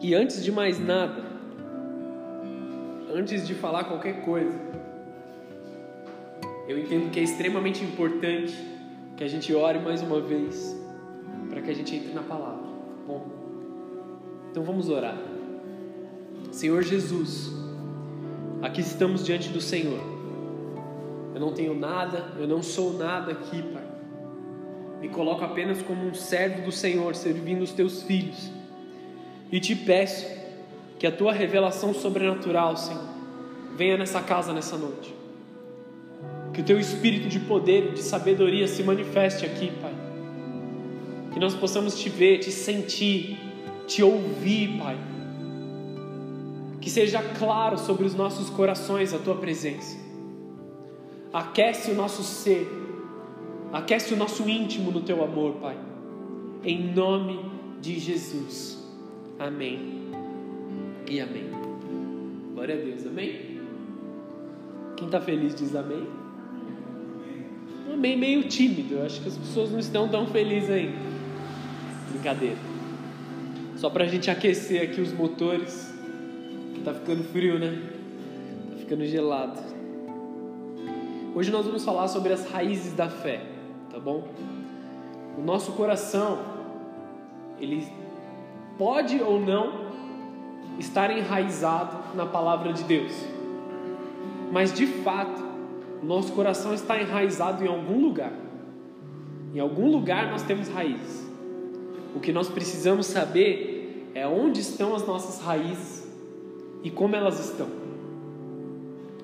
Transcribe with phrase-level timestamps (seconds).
[0.00, 1.24] E antes de mais nada,
[3.12, 4.56] antes de falar qualquer coisa,
[6.68, 8.54] eu entendo que é extremamente importante
[9.16, 10.76] que a gente ore mais uma vez
[11.50, 12.68] para que a gente entre na palavra.
[13.06, 13.26] Bom,
[14.50, 15.18] então vamos orar.
[16.52, 17.52] Senhor Jesus,
[18.62, 20.00] aqui estamos diante do Senhor.
[21.34, 23.86] Eu não tenho nada, eu não sou nada aqui, Pai.
[25.00, 28.57] Me coloco apenas como um servo do Senhor, servindo os teus filhos.
[29.50, 30.26] E te peço
[30.98, 33.04] que a tua revelação sobrenatural, Senhor,
[33.76, 35.14] venha nessa casa nessa noite.
[36.52, 39.94] Que o teu espírito de poder e de sabedoria se manifeste aqui, Pai.
[41.32, 43.38] Que nós possamos te ver, te sentir,
[43.86, 44.98] te ouvir, Pai.
[46.80, 49.96] Que seja claro sobre os nossos corações a tua presença.
[51.32, 52.66] Aquece o nosso ser,
[53.72, 55.76] aquece o nosso íntimo no teu amor, Pai.
[56.64, 57.38] Em nome
[57.80, 58.77] de Jesus.
[59.38, 60.10] Amém.
[61.08, 61.48] E amém.
[62.54, 63.60] Glória a Deus, amém?
[64.96, 66.06] Quem está feliz diz amém.
[67.92, 68.94] Amém, meio tímido.
[68.94, 70.98] Eu acho que as pessoas não estão tão felizes ainda.
[72.10, 72.56] Brincadeira.
[73.76, 75.94] Só para a gente aquecer aqui os motores.
[76.84, 77.80] Tá ficando frio, né?
[78.70, 79.60] Tá ficando gelado.
[81.34, 83.42] Hoje nós vamos falar sobre as raízes da fé,
[83.90, 84.26] tá bom?
[85.36, 86.38] O nosso coração,
[87.60, 87.86] ele
[88.78, 89.88] pode ou não
[90.78, 93.12] estar enraizado na palavra de Deus.
[94.52, 95.42] Mas de fato,
[96.02, 98.32] nosso coração está enraizado em algum lugar.
[99.52, 101.26] Em algum lugar nós temos raízes.
[102.14, 106.08] O que nós precisamos saber é onde estão as nossas raízes
[106.82, 107.66] e como elas estão.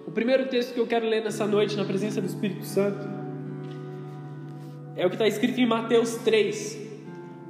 [0.07, 3.09] O primeiro texto que eu quero ler nessa noite, na presença do Espírito Santo,
[4.97, 6.79] é o que está escrito em Mateus 3,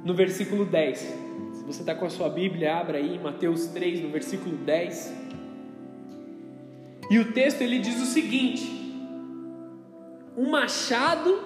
[0.03, 1.24] no versículo 10.
[1.65, 5.13] Você está com a sua Bíblia, abra aí, Mateus 3, no versículo 10.
[7.09, 8.69] E o texto ele diz o seguinte:
[10.37, 11.39] O machado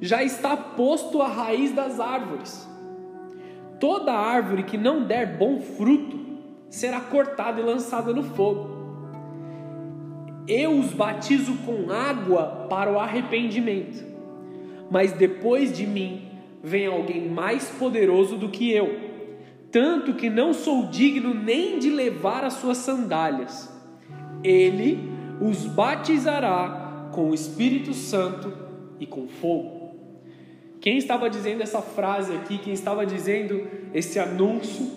[0.00, 2.68] já está posto à raiz das árvores.
[3.80, 6.20] Toda árvore que não der bom fruto
[6.70, 8.70] será cortada e lançada no fogo.
[10.46, 14.04] Eu os batizo com água para o arrependimento,
[14.88, 16.30] mas depois de mim
[16.62, 19.11] vem alguém mais poderoso do que eu,
[19.72, 23.72] tanto que não sou digno nem de levar as suas sandálias.
[24.44, 25.10] Ele
[25.40, 28.52] os batizará com o Espírito Santo
[29.00, 29.82] e com fogo.
[30.78, 34.90] Quem estava dizendo essa frase aqui, quem estava dizendo esse anúncio,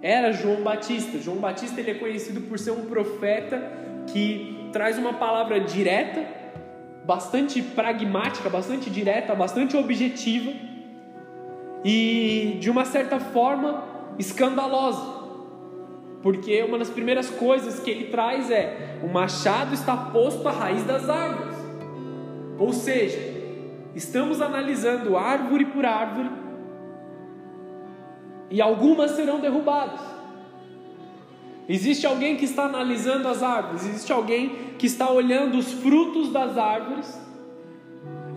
[0.00, 1.18] era João Batista.
[1.18, 3.70] João Batista ele é conhecido por ser um profeta
[4.06, 6.26] que traz uma palavra direta,
[7.04, 10.52] bastante pragmática, bastante direta, bastante objetiva
[11.84, 13.89] e de uma certa forma
[14.20, 15.20] escandalosa.
[16.22, 20.84] Porque uma das primeiras coisas que ele traz é: o machado está posto à raiz
[20.84, 21.56] das árvores.
[22.58, 23.18] Ou seja,
[23.94, 26.30] estamos analisando árvore por árvore
[28.50, 30.00] e algumas serão derrubadas.
[31.68, 36.58] Existe alguém que está analisando as árvores, existe alguém que está olhando os frutos das
[36.58, 37.18] árvores,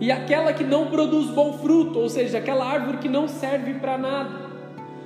[0.00, 3.98] e aquela que não produz bom fruto, ou seja, aquela árvore que não serve para
[3.98, 4.43] nada,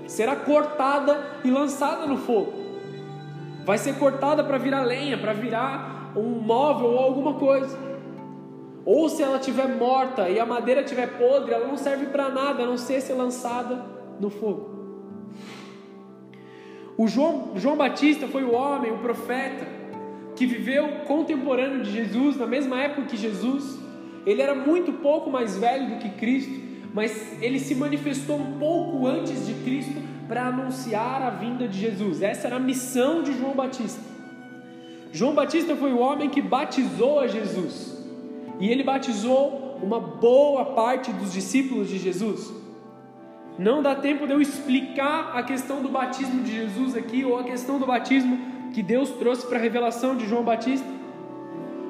[0.09, 2.55] será cortada e lançada no fogo.
[3.65, 7.79] Vai ser cortada para virar lenha, para virar um móvel ou alguma coisa.
[8.85, 12.63] Ou se ela estiver morta e a madeira estiver podre, ela não serve para nada
[12.63, 13.85] a não ser ser lançada
[14.19, 14.79] no fogo.
[16.97, 19.67] O João, João Batista foi o homem, o profeta,
[20.35, 23.79] que viveu contemporâneo de Jesus, na mesma época que Jesus.
[24.25, 26.68] Ele era muito pouco mais velho do que Cristo,
[26.99, 32.23] mas ele se manifestou um pouco antes de Cristo para anunciar a vinda de Jesus.
[32.23, 34.03] Essa era a missão de João Batista.
[35.13, 37.97] João Batista foi o homem que batizou a Jesus.
[38.59, 42.53] E ele batizou uma boa parte dos discípulos de Jesus.
[43.57, 47.45] Não dá tempo de eu explicar a questão do batismo de Jesus aqui, ou a
[47.45, 48.41] questão do batismo
[48.75, 50.98] que Deus trouxe para a revelação de João Batista.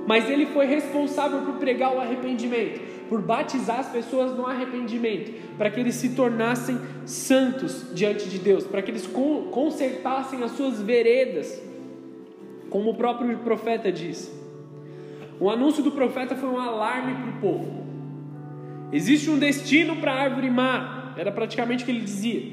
[0.09, 5.69] Mas ele foi responsável por pregar o arrependimento, por batizar as pessoas no arrependimento, para
[5.69, 9.07] que eles se tornassem santos diante de Deus, para que eles
[9.51, 11.63] consertassem as suas veredas,
[12.71, 14.33] como o próprio profeta diz.
[15.39, 17.87] O anúncio do profeta foi um alarme para o povo.
[18.91, 22.51] Existe um destino para a árvore má, era praticamente o que ele dizia.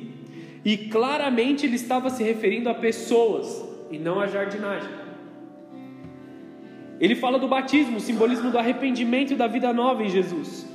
[0.65, 5.04] E claramente ele estava se referindo a pessoas e não a jardinagem.
[7.05, 10.67] Ele fala do batismo, o simbolismo do arrependimento e da vida nova em Jesus,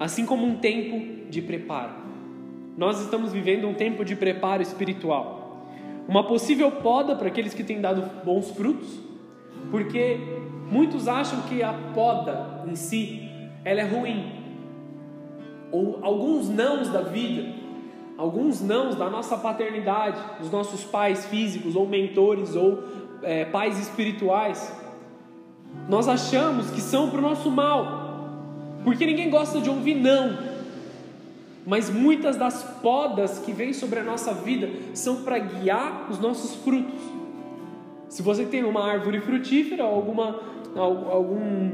[0.00, 1.92] assim como um tempo de preparo.
[2.78, 5.68] Nós estamos vivendo um tempo de preparo espiritual.
[6.08, 8.88] uma possível poda para aqueles que têm dado bons frutos,
[9.70, 10.18] porque
[10.70, 13.28] muitos acham que a poda em si
[13.62, 14.32] ela é ruim,
[15.70, 17.52] ou alguns nãos da vida,
[18.16, 22.82] alguns nãos da nossa paternidade, dos nossos pais físicos ou mentores ou
[23.22, 24.85] é, pais espirituais,
[25.88, 28.28] nós achamos que são para o nosso mal,
[28.82, 30.36] porque ninguém gosta de ouvir não.
[31.66, 36.54] Mas muitas das podas que vêm sobre a nossa vida são para guiar os nossos
[36.62, 37.00] frutos.
[38.08, 40.40] Se você tem uma árvore frutífera alguma,
[40.76, 41.72] algum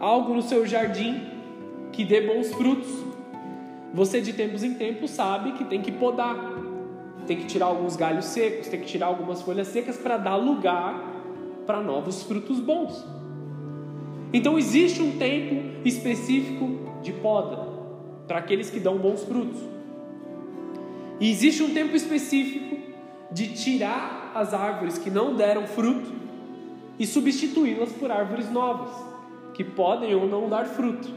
[0.00, 1.22] algo no seu jardim
[1.92, 2.88] que dê bons frutos,
[3.94, 6.36] você de tempos em tempos sabe que tem que podar,
[7.26, 11.17] tem que tirar alguns galhos secos, tem que tirar algumas folhas secas para dar lugar
[11.68, 13.04] para novos frutos bons.
[14.32, 16.70] Então existe um tempo específico
[17.02, 17.68] de poda
[18.26, 19.60] para aqueles que dão bons frutos.
[21.20, 22.74] E existe um tempo específico
[23.30, 26.10] de tirar as árvores que não deram fruto
[26.98, 28.90] e substituí-las por árvores novas,
[29.52, 31.10] que podem ou não dar fruto.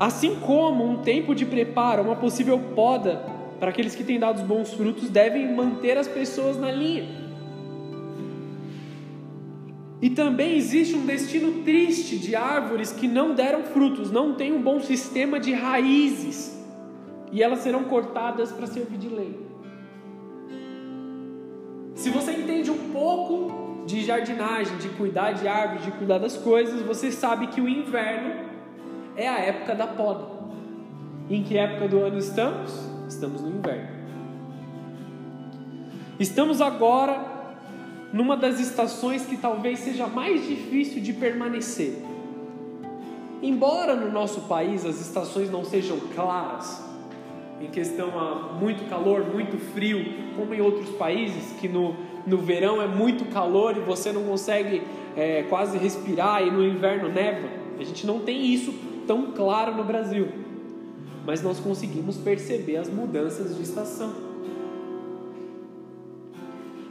[0.00, 3.24] Assim como um tempo de preparo, uma possível poda
[3.60, 7.23] para aqueles que têm dado bons frutos, devem manter as pessoas na linha.
[10.04, 14.60] E também existe um destino triste de árvores que não deram frutos, não têm um
[14.60, 16.62] bom sistema de raízes,
[17.32, 19.34] e elas serão cortadas para servir de lei.
[21.94, 26.82] Se você entende um pouco de jardinagem, de cuidar de árvores, de cuidar das coisas,
[26.82, 28.44] você sabe que o inverno
[29.16, 30.26] é a época da poda.
[31.30, 32.78] Em que época do ano estamos?
[33.08, 33.88] Estamos no inverno.
[36.20, 37.33] Estamos agora
[38.14, 41.98] numa das estações que talvez seja mais difícil de permanecer.
[43.42, 46.80] Embora no nosso país as estações não sejam claras,
[47.60, 49.98] em questão a muito calor, muito frio,
[50.36, 54.82] como em outros países, que no, no verão é muito calor e você não consegue
[55.16, 57.48] é, quase respirar, e no inverno neva.
[57.80, 58.72] A gente não tem isso
[59.08, 60.28] tão claro no Brasil,
[61.26, 64.23] mas nós conseguimos perceber as mudanças de estação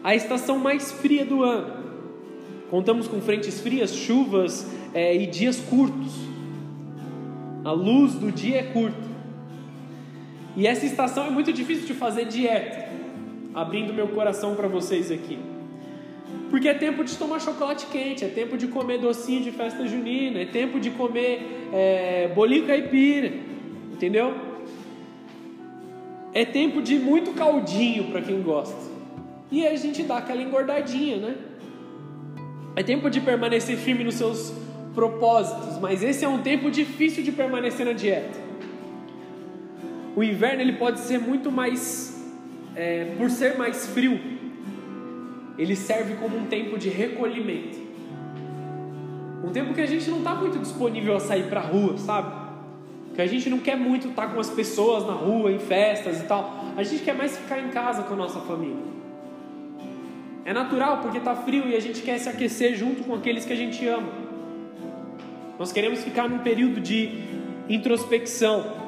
[0.03, 1.81] a estação mais fria do ano.
[2.69, 6.13] Contamos com frentes frias, chuvas é, e dias curtos.
[7.63, 9.13] A luz do dia é curta.
[10.57, 12.91] E essa estação é muito difícil de fazer dieta.
[13.53, 15.39] Abrindo meu coração para vocês aqui.
[16.49, 20.39] Porque é tempo de tomar chocolate quente, é tempo de comer docinho de festa junina,
[20.39, 23.31] é tempo de comer é, bolinho caipira,
[23.91, 24.35] entendeu?
[26.33, 28.92] É tempo de muito caldinho para quem gosta
[29.53, 31.35] e a gente dá aquela engordadinha, né?
[32.75, 34.51] É tempo de permanecer firme nos seus
[34.95, 38.39] propósitos, mas esse é um tempo difícil de permanecer na dieta.
[40.15, 42.19] O inverno ele pode ser muito mais,
[42.75, 44.19] é, por ser mais frio,
[45.55, 47.77] ele serve como um tempo de recolhimento.
[49.43, 52.33] Um tempo que a gente não está muito disponível a sair para a rua, sabe?
[53.13, 56.21] Que a gente não quer muito estar tá com as pessoas na rua, em festas
[56.21, 56.55] e tal.
[56.75, 59.02] A gente quer mais ficar em casa com a nossa família.
[60.45, 63.53] É natural porque está frio e a gente quer se aquecer junto com aqueles que
[63.53, 64.09] a gente ama.
[65.57, 67.09] Nós queremos ficar num período de
[67.69, 68.83] introspecção.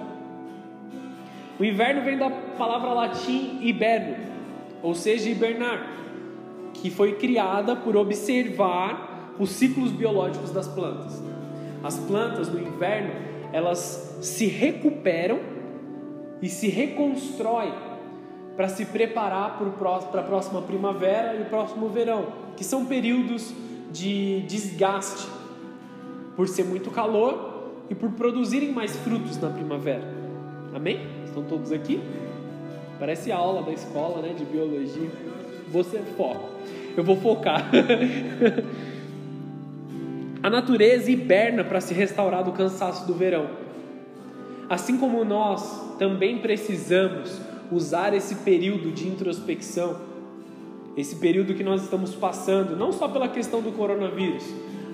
[1.58, 4.18] O inverno vem da palavra latim hiberno,
[4.84, 5.90] ou seja, hibernar,
[6.74, 11.24] que foi criada por observar os ciclos biológicos das plantas.
[11.82, 13.12] As plantas no inverno,
[13.54, 15.40] elas se recuperam
[16.42, 17.72] e se reconstroem
[18.56, 19.60] para se preparar
[20.12, 23.54] para a próxima primavera e o próximo verão, que são períodos
[23.92, 25.28] de desgaste,
[26.36, 30.04] por ser muito calor e por produzirem mais frutos na primavera.
[30.74, 31.00] Amém?
[31.26, 32.02] Estão todos aqui?
[33.00, 35.10] Parece aula da escola, né, de biologia.
[35.70, 36.46] Você foca.
[36.96, 37.70] Eu vou focar.
[40.42, 43.50] a natureza hiberna para se restaurar do cansaço do verão.
[44.70, 49.98] Assim como nós também precisamos usar esse período de introspecção,
[50.96, 54.44] esse período que nós estamos passando, não só pela questão do coronavírus,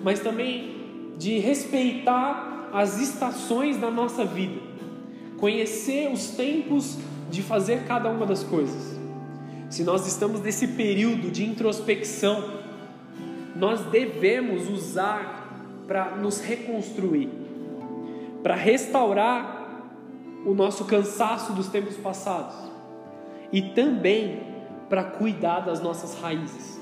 [0.04, 4.60] mas também de respeitar as estações da nossa vida,
[5.38, 6.98] conhecer os tempos
[7.30, 9.00] de fazer cada uma das coisas.
[9.70, 12.62] Se nós estamos nesse período de introspecção,
[13.56, 15.42] nós devemos usar
[15.88, 17.30] para nos reconstruir,
[18.42, 19.61] para restaurar
[20.46, 22.56] o nosso cansaço dos tempos passados
[23.52, 24.42] e também
[24.90, 26.80] para cuidar das nossas raízes.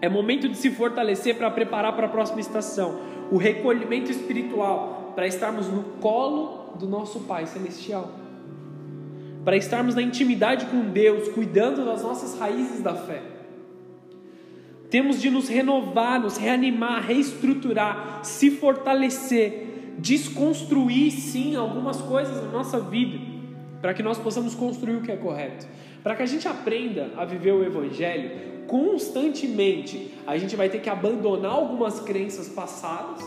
[0.00, 2.98] É momento de se fortalecer para preparar para a próxima estação,
[3.30, 8.10] o recolhimento espiritual, para estarmos no colo do nosso Pai Celestial.
[9.44, 13.22] para estarmos na intimidade com Deus, cuidando das nossas raízes da fé.
[14.88, 19.71] Temos de nos renovar, nos reanimar, reestruturar, se fortalecer,
[20.02, 23.18] desconstruir sim algumas coisas na nossa vida,
[23.80, 25.66] para que nós possamos construir o que é correto.
[26.02, 30.90] Para que a gente aprenda a viver o Evangelho constantemente, a gente vai ter que
[30.90, 33.22] abandonar algumas crenças passadas,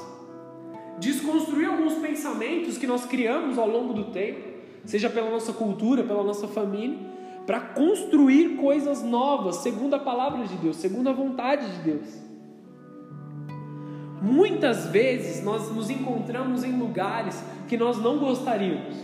[0.99, 4.55] desconstruir alguns pensamentos que nós criamos ao longo do tempo
[4.85, 6.97] seja pela nossa cultura, pela nossa família,
[7.45, 12.24] para construir coisas novas, segundo a palavra de Deus, segundo a vontade de Deus.
[14.25, 18.95] Muitas vezes nós nos encontramos em lugares que nós não gostaríamos,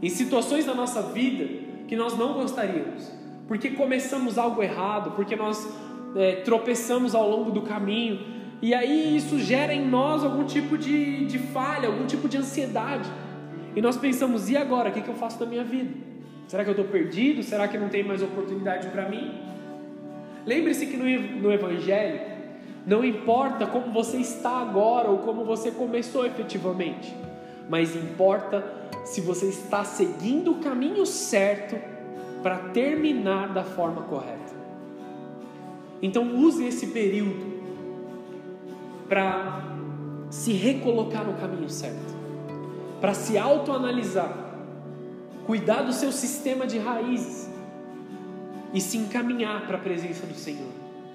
[0.00, 1.46] em situações da nossa vida
[1.86, 3.12] que nós não gostaríamos,
[3.46, 5.70] porque começamos algo errado, porque nós
[6.16, 8.18] é, tropeçamos ao longo do caminho,
[8.62, 13.10] e aí isso gera em nós algum tipo de, de falha, algum tipo de ansiedade.
[13.76, 14.88] E nós pensamos: e agora?
[14.88, 15.94] O que, eu faço da minha vida?
[16.46, 17.42] Será que eu estou perdido?
[17.42, 19.32] Será que não tem mais oportunidade para mim?
[20.46, 22.37] Lembre-se que no Evangelho,
[22.86, 27.14] não importa como você está agora ou como você começou efetivamente,
[27.68, 28.64] mas importa
[29.04, 31.76] se você está seguindo o caminho certo
[32.42, 34.56] para terminar da forma correta.
[36.00, 37.58] Então, use esse período
[39.08, 39.62] para
[40.30, 42.18] se recolocar no caminho certo
[43.00, 44.32] para se autoanalisar,
[45.46, 47.48] cuidar do seu sistema de raízes
[48.74, 50.70] e se encaminhar para a presença do Senhor.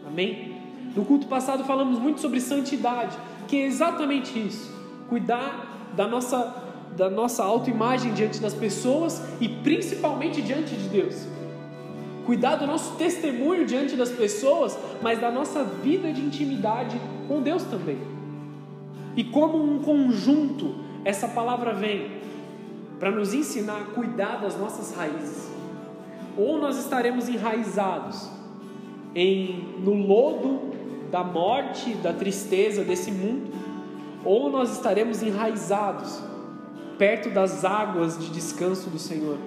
[0.05, 0.52] Amém?
[0.95, 4.71] No culto passado falamos muito sobre santidade, que é exatamente isso:
[5.09, 6.63] cuidar da nossa
[6.95, 11.27] da nossa autoimagem diante das pessoas e principalmente diante de Deus.
[12.25, 17.63] Cuidar do nosso testemunho diante das pessoas, mas da nossa vida de intimidade com Deus
[17.63, 17.97] também.
[19.15, 22.11] E como um conjunto, essa palavra vem
[22.99, 25.51] para nos ensinar a cuidar das nossas raízes.
[26.37, 28.29] Ou nós estaremos enraizados
[29.13, 30.73] em no lodo
[31.13, 33.51] da morte, da tristeza desse mundo,
[34.25, 36.19] ou nós estaremos enraizados
[36.97, 39.37] perto das águas de descanso do Senhor,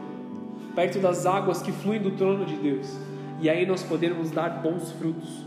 [0.76, 2.96] perto das águas que fluem do trono de Deus.
[3.40, 5.44] E aí nós poderemos dar bons frutos.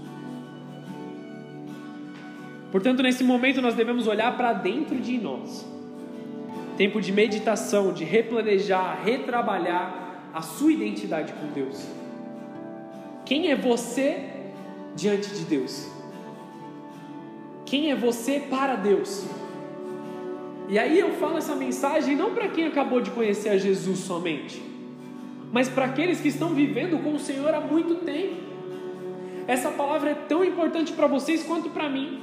[2.70, 5.66] Portanto, nesse momento nós devemos olhar para dentro de nós
[6.76, 11.88] tempo de meditação, de replanejar, retrabalhar a sua identidade com Deus.
[13.26, 14.30] Quem é você
[14.98, 15.99] diante de Deus?
[17.70, 19.26] Quem é você para Deus?
[20.68, 24.60] E aí eu falo essa mensagem não para quem acabou de conhecer a Jesus somente,
[25.52, 28.50] mas para aqueles que estão vivendo com o Senhor há muito tempo.
[29.48, 32.20] Essa palavra é tão importante para vocês quanto para mim.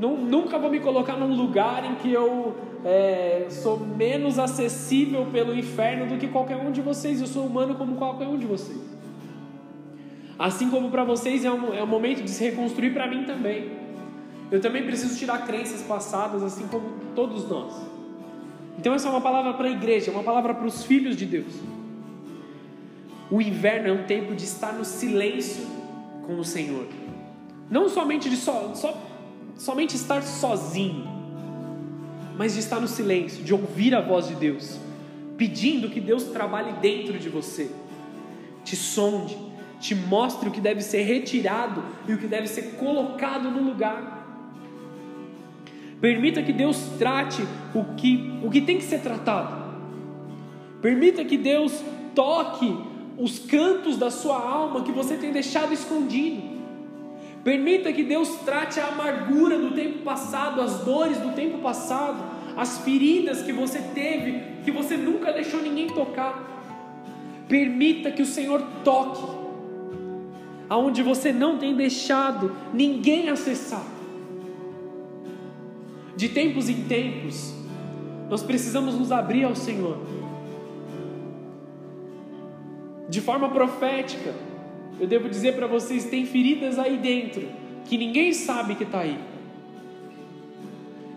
[0.00, 6.06] Nunca vou me colocar num lugar em que eu é, sou menos acessível pelo inferno
[6.06, 7.20] do que qualquer um de vocês.
[7.20, 8.80] Eu sou humano como qualquer um de vocês.
[10.38, 13.83] Assim como para vocês é um, é um momento de se reconstruir, para mim também.
[14.50, 17.74] Eu também preciso tirar crenças passadas, assim como todos nós.
[18.78, 21.52] Então, essa é uma palavra para a igreja, uma palavra para os filhos de Deus.
[23.30, 25.64] O inverno é um tempo de estar no silêncio
[26.26, 26.86] com o Senhor.
[27.70, 29.00] Não somente de só, só
[29.56, 31.06] somente estar sozinho,
[32.36, 34.78] mas de estar no silêncio, de ouvir a voz de Deus,
[35.36, 37.70] pedindo que Deus trabalhe dentro de você,
[38.64, 39.36] te sonde,
[39.80, 44.13] te mostre o que deve ser retirado e o que deve ser colocado no lugar.
[46.04, 47.42] Permita que Deus trate
[47.74, 49.56] o que, o que tem que ser tratado.
[50.82, 51.82] Permita que Deus
[52.14, 52.76] toque
[53.16, 56.42] os cantos da sua alma que você tem deixado escondido.
[57.42, 62.22] Permita que Deus trate a amargura do tempo passado, as dores do tempo passado,
[62.54, 66.38] as feridas que você teve, que você nunca deixou ninguém tocar.
[67.48, 69.24] Permita que o Senhor toque
[70.68, 73.93] aonde você não tem deixado ninguém acessar.
[76.16, 77.52] De tempos em tempos,
[78.30, 79.98] nós precisamos nos abrir ao Senhor.
[83.08, 84.34] De forma profética,
[84.98, 87.46] eu devo dizer para vocês: tem feridas aí dentro
[87.84, 89.18] que ninguém sabe que está aí.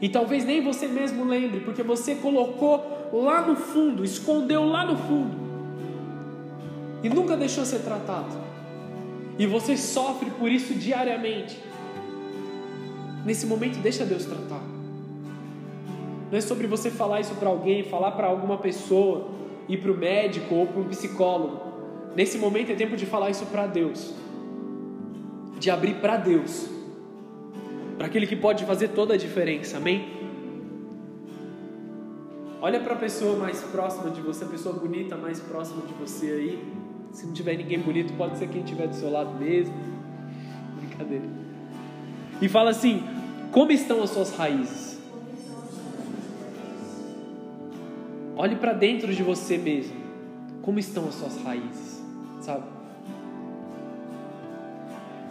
[0.02, 4.96] E talvez nem você mesmo lembre, porque você colocou lá no fundo, escondeu lá no
[4.96, 5.36] fundo,
[7.04, 8.36] e nunca deixou ser tratado.
[9.40, 11.58] E você sofre por isso diariamente.
[13.26, 14.77] Nesse momento, deixa Deus tratar.
[16.32, 19.30] Não é sobre você falar isso para alguém, falar para alguma pessoa,
[19.68, 21.62] ir para o médico ou para um psicólogo.
[22.16, 24.14] Nesse momento é tempo de falar isso para Deus,
[25.60, 26.68] de abrir para Deus,
[27.98, 30.18] para aquele que pode fazer toda a diferença, amém?
[32.60, 36.26] Olha para a pessoa mais próxima de você, a pessoa bonita mais próxima de você
[36.28, 36.74] aí.
[37.12, 39.74] Se não tiver ninguém bonito, pode ser quem estiver do seu lado mesmo.
[40.80, 41.26] Brincadeira.
[42.42, 43.04] E fala assim:
[43.52, 44.87] como estão as suas raízes?
[48.38, 49.96] Olhe para dentro de você mesmo.
[50.62, 52.04] Como estão as suas raízes?
[52.40, 52.66] Sabe?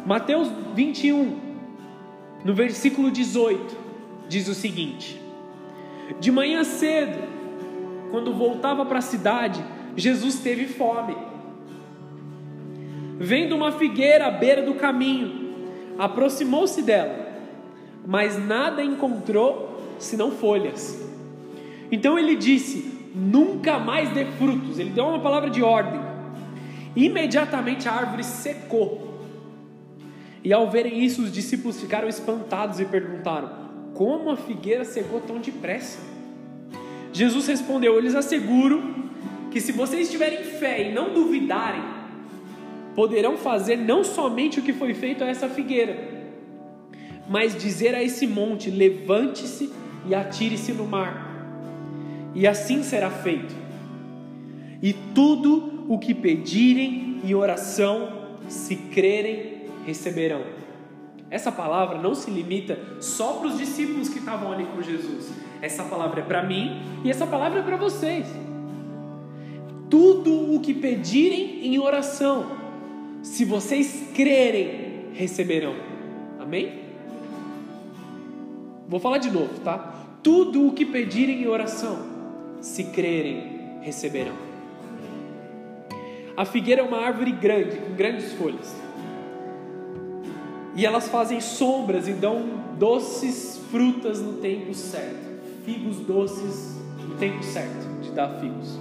[0.04, 1.38] Mateus 21,
[2.44, 3.76] no versículo 18,
[4.28, 5.20] diz o seguinte:
[6.18, 7.18] De manhã cedo,
[8.10, 9.64] quando voltava para a cidade,
[9.96, 11.16] Jesus teve fome.
[13.18, 15.54] Vendo uma figueira à beira do caminho,
[15.96, 17.40] aproximou-se dela,
[18.04, 21.04] mas nada encontrou senão folhas.
[21.90, 24.78] Então ele disse: Nunca mais dê frutos.
[24.78, 25.98] Ele deu uma palavra de ordem.
[26.94, 29.06] Imediatamente a árvore secou.
[30.44, 33.50] E ao verem isso, os discípulos ficaram espantados e perguntaram:
[33.94, 35.98] Como a figueira secou tão depressa?
[37.10, 38.94] Jesus respondeu: Eu lhes asseguro
[39.50, 41.82] que se vocês tiverem fé e não duvidarem,
[42.94, 45.96] poderão fazer não somente o que foi feito a essa figueira,
[47.26, 49.72] mas dizer a esse monte: levante-se
[50.06, 51.25] e atire-se no mar.
[52.36, 53.54] E assim será feito.
[54.82, 60.42] E tudo o que pedirem em oração, se crerem, receberão.
[61.30, 65.32] Essa palavra não se limita só para os discípulos que estavam ali com Jesus.
[65.62, 68.26] Essa palavra é para mim e essa palavra é para vocês.
[69.88, 72.46] Tudo o que pedirem em oração,
[73.22, 75.74] se vocês crerem, receberão.
[76.38, 76.80] Amém?
[78.86, 79.94] Vou falar de novo, tá?
[80.22, 82.15] Tudo o que pedirem em oração,
[82.66, 84.34] se crerem, receberão.
[86.36, 88.74] A figueira é uma árvore grande, com grandes folhas.
[90.74, 92.42] E elas fazem sombras e dão
[92.76, 95.64] doces frutas no tempo certo.
[95.64, 96.76] Figos doces
[97.08, 98.78] no tempo certo de dar figos.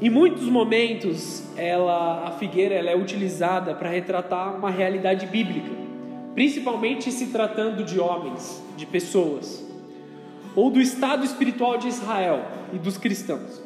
[0.00, 5.70] Em muitos momentos, ela, a figueira ela é utilizada para retratar uma realidade bíblica,
[6.34, 9.69] principalmente se tratando de homens, de pessoas,
[10.54, 13.62] ou do estado espiritual de Israel e dos cristãos.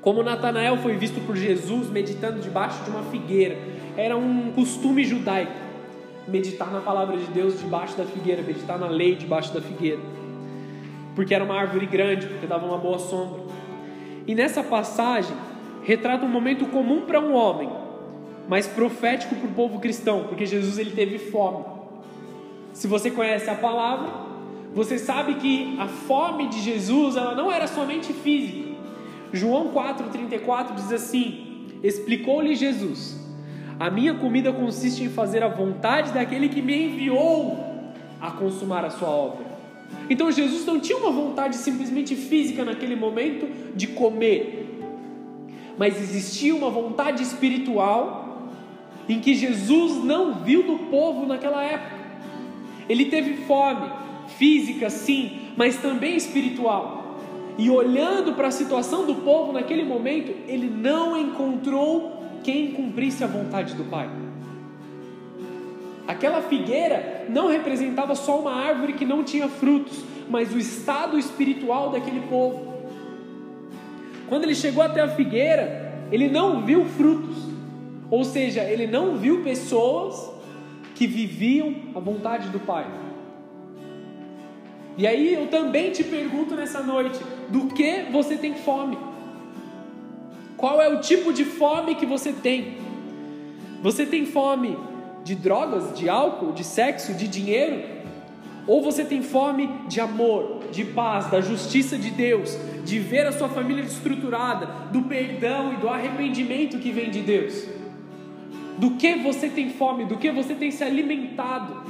[0.00, 3.56] Como Natanael foi visto por Jesus meditando debaixo de uma figueira,
[3.96, 5.72] era um costume judaico
[6.26, 10.00] meditar na palavra de Deus debaixo da figueira, meditar na lei debaixo da figueira,
[11.14, 13.42] porque era uma árvore grande, porque dava uma boa sombra.
[14.26, 15.36] E nessa passagem,
[15.82, 17.70] retrata um momento comum para um homem,
[18.48, 21.64] mas profético para o povo cristão, porque Jesus ele teve fome.
[22.72, 24.31] Se você conhece a palavra,
[24.74, 28.70] você sabe que a fome de Jesus ela não era somente física.
[29.32, 33.20] João 4,34 diz assim: Explicou-lhe Jesus:
[33.78, 37.58] A minha comida consiste em fazer a vontade daquele que me enviou
[38.20, 39.52] a consumar a sua obra.
[40.08, 44.80] Então Jesus não tinha uma vontade simplesmente física naquele momento de comer,
[45.76, 48.48] mas existia uma vontade espiritual
[49.06, 52.00] em que Jesus não viu no povo naquela época.
[52.88, 54.01] Ele teve fome
[54.36, 57.18] física, sim, mas também espiritual.
[57.58, 63.26] E olhando para a situação do povo naquele momento, ele não encontrou quem cumprisse a
[63.26, 64.08] vontade do Pai.
[66.06, 71.90] Aquela figueira não representava só uma árvore que não tinha frutos, mas o estado espiritual
[71.90, 72.72] daquele povo.
[74.28, 77.36] Quando ele chegou até a figueira, ele não viu frutos,
[78.10, 80.30] ou seja, ele não viu pessoas
[80.94, 82.86] que viviam a vontade do Pai.
[84.96, 88.98] E aí eu também te pergunto nessa noite: do que você tem fome?
[90.56, 92.76] Qual é o tipo de fome que você tem?
[93.82, 94.78] Você tem fome
[95.24, 97.82] de drogas, de álcool, de sexo, de dinheiro?
[98.66, 103.32] Ou você tem fome de amor, de paz, da justiça de Deus, de ver a
[103.32, 107.66] sua família estruturada, do perdão e do arrependimento que vem de Deus?
[108.78, 110.04] Do que você tem fome?
[110.04, 111.82] Do que você tem se alimentado?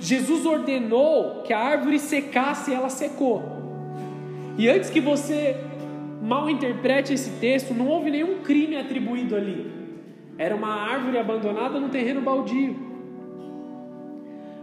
[0.00, 3.42] Jesus ordenou que a árvore secasse e ela secou.
[4.56, 5.56] E antes que você
[6.22, 9.70] mal interprete esse texto, não houve nenhum crime atribuído ali.
[10.36, 12.76] Era uma árvore abandonada no terreno baldio.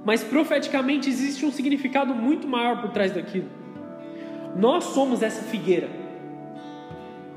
[0.06, 3.50] Mas profeticamente existe um significado muito maior por trás daquilo.
[4.56, 5.90] Nós somos essa figueira.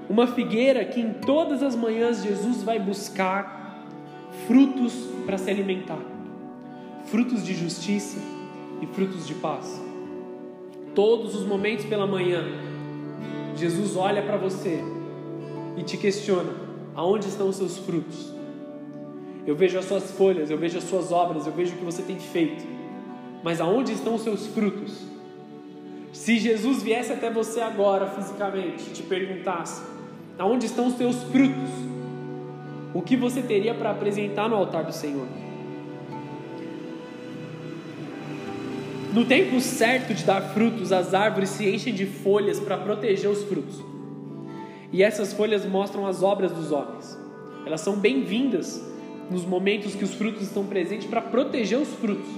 [0.08, 3.86] Uma figueira que em todas as manhãs Jesus vai buscar
[4.46, 4.94] frutos
[5.26, 6.17] para se alimentar
[7.10, 8.18] frutos de justiça
[8.80, 9.80] e frutos de paz.
[10.94, 12.44] Todos os momentos pela manhã,
[13.54, 14.82] Jesus olha para você
[15.76, 16.52] e te questiona:
[16.94, 18.32] aonde estão os seus frutos?
[19.46, 22.02] Eu vejo as suas folhas, eu vejo as suas obras, eu vejo o que você
[22.02, 22.66] tem feito,
[23.42, 25.06] mas aonde estão os seus frutos?
[26.12, 29.82] Se Jesus viesse até você agora, fisicamente, e te perguntasse:
[30.38, 31.70] aonde estão os teus frutos?
[32.94, 35.26] O que você teria para apresentar no altar do Senhor?
[39.12, 43.42] No tempo certo de dar frutos, as árvores se enchem de folhas para proteger os
[43.44, 43.82] frutos.
[44.92, 47.18] E essas folhas mostram as obras dos homens.
[47.64, 48.82] Elas são bem-vindas
[49.30, 52.28] nos momentos que os frutos estão presentes para proteger os frutos.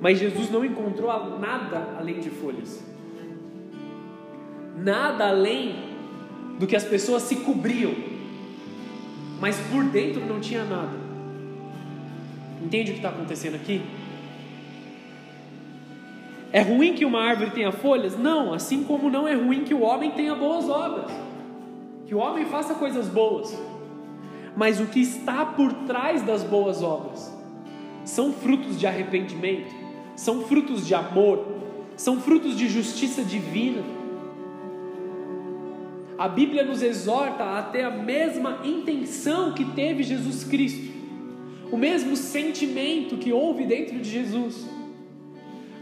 [0.00, 1.08] Mas Jesus não encontrou
[1.38, 2.82] nada além de folhas.
[4.76, 5.74] Nada além
[6.58, 7.92] do que as pessoas se cobriam.
[9.40, 10.98] Mas por dentro não tinha nada.
[12.62, 13.82] Entende o que está acontecendo aqui?
[16.52, 18.18] É ruim que uma árvore tenha folhas?
[18.18, 21.10] Não, assim como não é ruim que o homem tenha boas obras.
[22.06, 23.56] Que o homem faça coisas boas.
[24.56, 27.32] Mas o que está por trás das boas obras
[28.04, 29.72] são frutos de arrependimento,
[30.16, 31.46] são frutos de amor,
[31.96, 33.84] são frutos de justiça divina.
[36.18, 40.92] A Bíblia nos exorta a ter a mesma intenção que teve Jesus Cristo,
[41.70, 44.79] o mesmo sentimento que houve dentro de Jesus.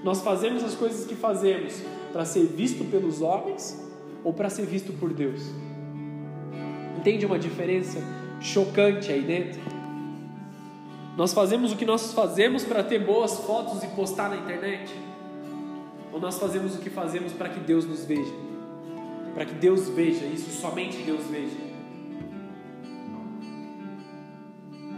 [0.08, 1.82] Nós fazemos as coisas que fazemos
[2.14, 3.78] para ser visto pelos homens
[4.24, 5.42] ou para ser visto por Deus?
[6.96, 7.98] Entende uma diferença
[8.40, 9.60] chocante aí dentro?
[11.14, 14.90] Nós fazemos o que nós fazemos para ter boas fotos e postar na internet?
[16.10, 18.32] Ou nós fazemos o que fazemos para que Deus nos veja?
[19.34, 21.58] Para que Deus veja isso, somente Deus veja.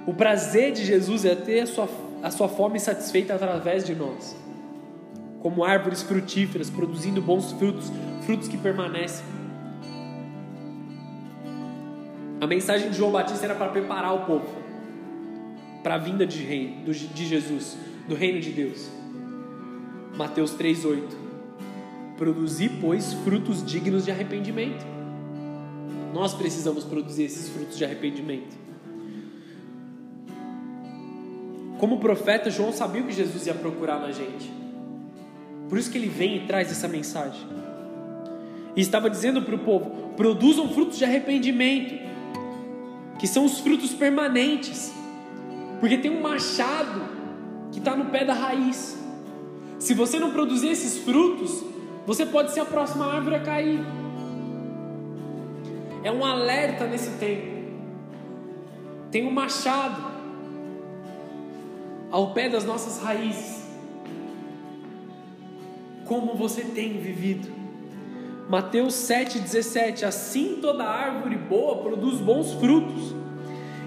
[0.07, 1.89] O prazer de Jesus é ter a sua,
[2.23, 4.39] a sua fome satisfeita através de nós
[5.41, 7.91] como árvores frutíferas, produzindo bons frutos,
[8.25, 9.25] frutos que permanecem.
[12.41, 14.61] A mensagem de João Batista era para preparar o povo
[15.83, 17.77] para a vinda de, rei, de Jesus,
[18.07, 18.91] do reino de Deus.
[20.17, 21.03] Mateus 3,8:
[22.17, 24.85] Produzir, pois, frutos dignos de arrependimento.
[26.13, 28.59] Nós precisamos produzir esses frutos de arrependimento.
[31.79, 34.60] Como profeta, João sabia o que Jesus ia procurar na gente.
[35.71, 37.47] Por isso que ele vem e traz essa mensagem.
[38.75, 41.95] E estava dizendo para o povo: produzam frutos de arrependimento,
[43.21, 44.93] que são os frutos permanentes,
[45.79, 47.03] porque tem um machado
[47.71, 48.99] que está no pé da raiz.
[49.79, 51.63] Se você não produzir esses frutos,
[52.05, 53.81] você pode ser a próxima árvore a cair.
[56.03, 57.61] É um alerta nesse tempo.
[59.13, 60.11] Tem um machado
[62.11, 63.60] ao pé das nossas raízes
[66.11, 67.47] como você tem vivido.
[68.49, 73.15] Mateus 7,17: Assim toda árvore boa produz bons frutos,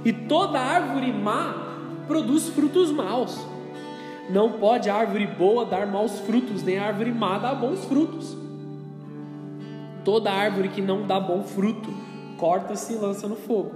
[0.05, 3.38] e toda árvore má produz frutos maus.
[4.29, 8.38] Não pode a árvore boa dar maus frutos, nem a árvore má dar bons frutos.
[10.05, 11.89] Toda árvore que não dá bom fruto,
[12.38, 13.71] corta-se e lança no fogo.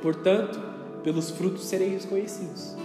[0.00, 0.60] Portanto,
[1.02, 2.76] pelos frutos sereis reconhecidos.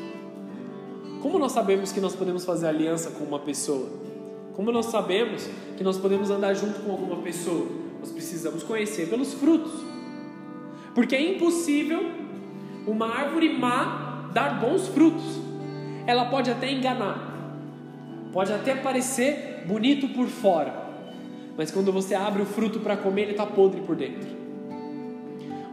[1.21, 4.10] Como nós sabemos que nós podemos fazer aliança com uma pessoa?
[4.55, 7.67] Como nós sabemos que nós podemos andar junto com alguma pessoa?
[7.99, 9.71] Nós precisamos conhecer pelos frutos.
[10.93, 12.11] Porque é impossível
[12.85, 15.39] uma árvore má dar bons frutos.
[16.05, 17.55] Ela pode até enganar,
[18.33, 20.73] pode até parecer bonito por fora,
[21.55, 24.27] mas quando você abre o fruto para comer, ele está podre por dentro.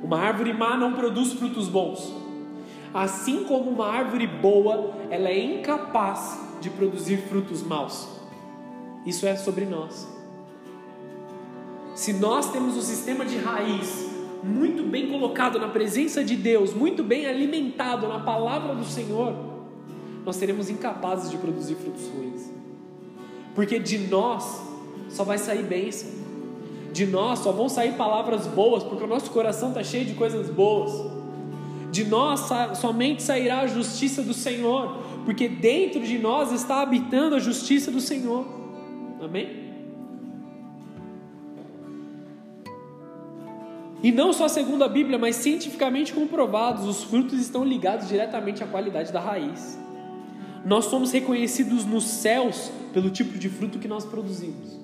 [0.03, 2.14] Uma árvore má não produz frutos bons.
[2.93, 8.17] Assim como uma árvore boa, ela é incapaz de produzir frutos maus.
[9.09, 10.07] Isso é sobre nós.
[11.94, 14.07] Se nós temos um sistema de raiz
[14.44, 19.35] muito bem colocado na presença de Deus, muito bem alimentado na palavra do Senhor,
[20.27, 22.51] nós seremos incapazes de produzir frutos ruins.
[23.55, 24.61] Porque de nós
[25.09, 26.11] só vai sair bênção.
[26.92, 30.51] De nós só vão sair palavras boas, porque o nosso coração está cheio de coisas
[30.51, 30.92] boas.
[31.90, 37.38] De nós somente sairá a justiça do Senhor, porque dentro de nós está habitando a
[37.38, 38.67] justiça do Senhor.
[39.20, 39.68] Amém?
[44.02, 48.66] E não só segundo a Bíblia, mas cientificamente comprovados, os frutos estão ligados diretamente à
[48.66, 49.78] qualidade da raiz.
[50.64, 54.78] Nós somos reconhecidos nos céus pelo tipo de fruto que nós produzimos.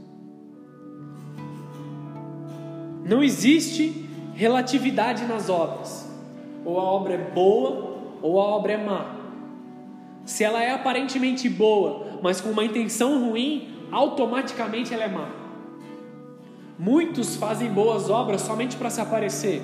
[3.05, 6.09] Não existe relatividade nas obras.
[6.65, 9.15] Ou a obra é boa ou a obra é má.
[10.25, 15.29] Se ela é aparentemente boa, mas com uma intenção ruim, automaticamente ela é má.
[16.77, 19.63] Muitos fazem boas obras somente para se aparecer,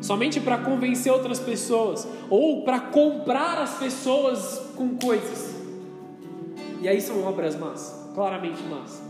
[0.00, 5.60] somente para convencer outras pessoas ou para comprar as pessoas com coisas.
[6.80, 9.02] E aí são obras más, claramente más.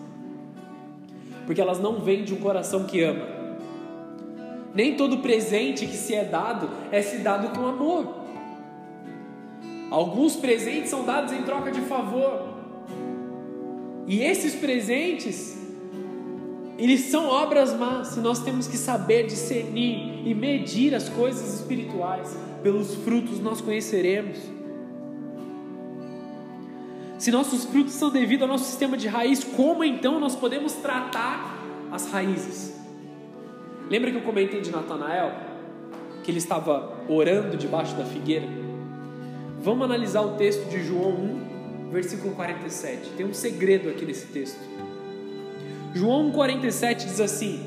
[1.46, 3.26] Porque elas não vêm de um coração que ama.
[4.74, 8.16] Nem todo presente que se é dado é se dado com amor.
[9.90, 12.49] Alguns presentes são dados em troca de favor.
[14.10, 15.56] E esses presentes,
[16.76, 18.16] eles são obras más.
[18.16, 22.36] E nós temos que saber discernir e medir as coisas espirituais.
[22.60, 24.36] Pelos frutos nós conheceremos.
[27.18, 31.62] Se nossos frutos são devido ao nosso sistema de raiz, como então nós podemos tratar
[31.92, 32.74] as raízes?
[33.88, 35.32] Lembra que eu comentei de Natanael?
[36.24, 38.48] Que ele estava orando debaixo da figueira?
[39.62, 41.49] Vamos analisar o texto de João 1,
[41.90, 43.10] versículo 47.
[43.16, 44.60] Tem um segredo aqui nesse texto.
[45.94, 47.60] João 1,47 diz assim: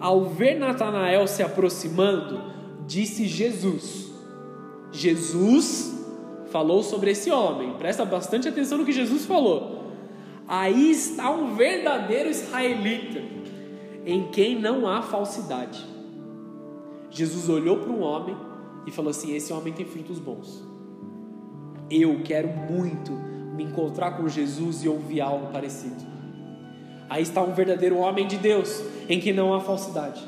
[0.00, 2.40] Ao ver Natanael se aproximando,
[2.86, 4.10] disse Jesus.
[4.90, 5.94] Jesus
[6.50, 7.74] falou sobre esse homem.
[7.74, 9.84] Presta bastante atenção no que Jesus falou.
[10.48, 13.20] Aí está um verdadeiro israelita,
[14.04, 15.84] em quem não há falsidade.
[17.10, 18.36] Jesus olhou para um homem
[18.86, 20.75] e falou assim: Esse homem tem frutos bons.
[21.90, 26.04] Eu quero muito me encontrar com Jesus e ouvir algo parecido.
[27.08, 30.22] Aí está um verdadeiro homem de Deus, em que não há falsidade.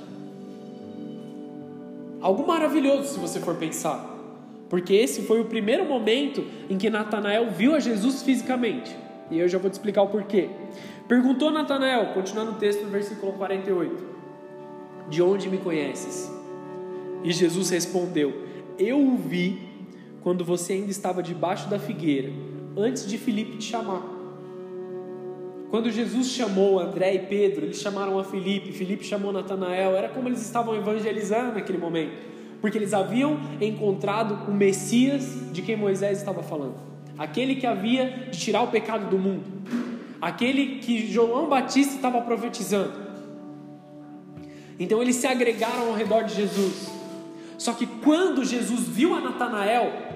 [2.21, 4.17] Algo maravilhoso se você for pensar.
[4.69, 8.95] Porque esse foi o primeiro momento em que Natanael viu a Jesus fisicamente.
[9.31, 10.49] E eu já vou te explicar o porquê.
[11.07, 14.05] Perguntou Natanael, continuando o texto no versículo 48:
[15.09, 16.31] De onde me conheces?
[17.25, 18.45] E Jesus respondeu:
[18.79, 19.68] Eu o vi
[20.29, 22.31] quando você ainda estava debaixo da figueira,
[22.77, 24.03] antes de Filipe te chamar.
[25.71, 30.29] Quando Jesus chamou André e Pedro, eles chamaram a Filipe, Filipe chamou Natanael, era como
[30.29, 32.13] eles estavam evangelizando naquele momento
[32.61, 36.75] porque eles haviam encontrado o Messias de quem Moisés estava falando,
[37.17, 39.45] aquele que havia de tirar o pecado do mundo,
[40.21, 42.93] aquele que João Batista estava profetizando.
[44.79, 46.99] Então eles se agregaram ao redor de Jesus.
[47.59, 50.08] Só que quando Jesus viu a Natanael,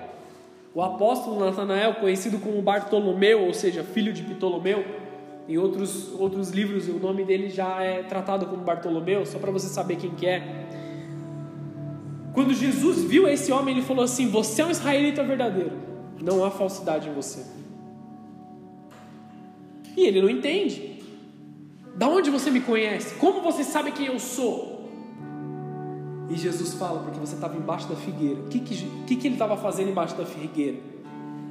[0.75, 4.85] o apóstolo Natanael, conhecido como Bartolomeu, ou seja, filho de Ptolomeu,
[5.49, 9.69] em outros, outros livros o nome dele já é tratado como Bartolomeu, só para você
[9.69, 10.67] saber quem que é.
[12.33, 15.73] Quando Jesus viu esse homem, ele falou assim: Você é um israelita verdadeiro,
[16.23, 17.45] não há falsidade em você.
[19.95, 20.93] E ele não entende.
[21.95, 23.15] Da onde você me conhece?
[23.17, 24.72] Como você sabe quem eu sou?
[26.33, 28.41] E Jesus fala: Porque você estava embaixo da figueira.
[28.41, 30.79] O que, que, que ele estava fazendo embaixo da figueira?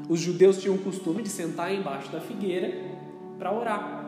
[0.09, 2.73] Os judeus tinham o costume de sentar embaixo da figueira
[3.37, 4.03] para orar,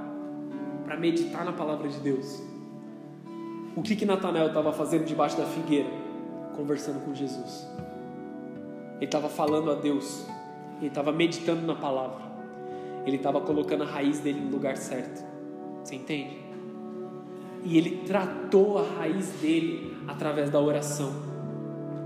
[0.84, 2.42] para meditar na palavra de Deus.
[3.76, 6.04] O que, que Natanael estava fazendo debaixo da figueira?
[6.54, 7.68] conversando com Jesus.
[8.98, 10.26] Ele estava falando a Deus.
[10.80, 12.22] Ele estava meditando na palavra.
[13.06, 15.24] Ele estava colocando a raiz dele no lugar certo.
[15.84, 16.43] Você entende?
[17.64, 21.14] E ele tratou a raiz dele através da oração,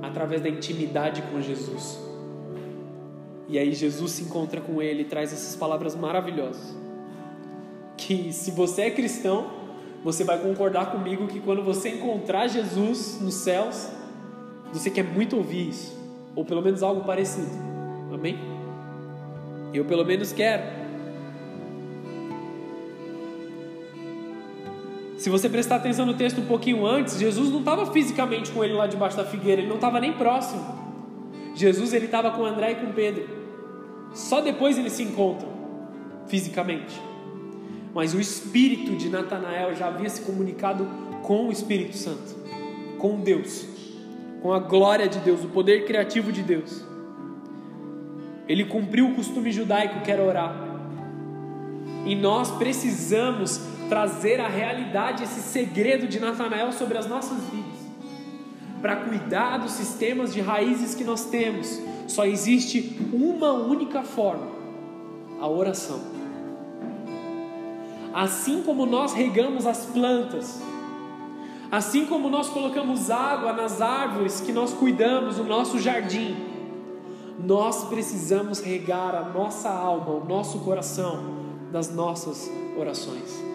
[0.02, 2.00] através da intimidade com Jesus.
[3.50, 6.76] E aí Jesus se encontra com ele e traz essas palavras maravilhosas.
[7.96, 9.48] Que se você é cristão,
[10.04, 13.90] você vai concordar comigo que quando você encontrar Jesus nos céus,
[14.72, 15.98] você quer muito ouvir isso,
[16.36, 17.50] ou pelo menos algo parecido.
[18.14, 18.38] Amém?
[19.74, 20.77] Eu pelo menos quero.
[25.28, 28.72] Se você prestar atenção no texto um pouquinho antes, Jesus não estava fisicamente com ele
[28.72, 30.64] lá debaixo da figueira, ele não estava nem próximo.
[31.54, 33.28] Jesus ele estava com André e com Pedro.
[34.14, 35.50] Só depois eles se encontram
[36.28, 36.98] fisicamente.
[37.94, 40.88] Mas o espírito de Natanael já havia se comunicado
[41.24, 42.34] com o Espírito Santo,
[42.98, 43.66] com Deus
[44.42, 46.86] com a glória de Deus, o poder criativo de Deus.
[48.48, 50.56] Ele cumpriu o costume judaico que era orar.
[52.06, 57.78] E nós precisamos trazer à realidade esse segredo de Natanael sobre as nossas vidas.
[58.82, 64.48] Para cuidar dos sistemas de raízes que nós temos, só existe uma única forma:
[65.40, 66.00] a oração.
[68.14, 70.62] Assim como nós regamos as plantas,
[71.70, 76.36] Assim como nós colocamos água nas árvores que nós cuidamos, no nosso jardim,
[77.38, 81.20] nós precisamos regar a nossa alma, o nosso coração
[81.72, 83.47] das nossas orações.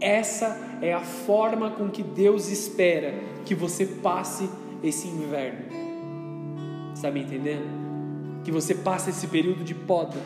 [0.00, 4.48] Essa é a forma com que Deus espera que você passe
[4.82, 5.64] esse inverno.
[6.94, 8.42] Está me entendendo?
[8.44, 10.18] Que você passe esse período de poda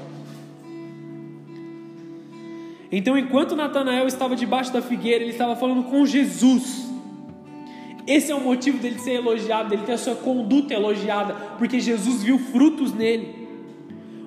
[2.92, 6.88] então, enquanto Natanael estava debaixo da figueira, ele estava falando com Jesus.
[8.06, 12.24] Esse é o motivo dele ser elogiado, dele ter a sua conduta elogiada, porque Jesus
[12.24, 13.48] viu frutos nele.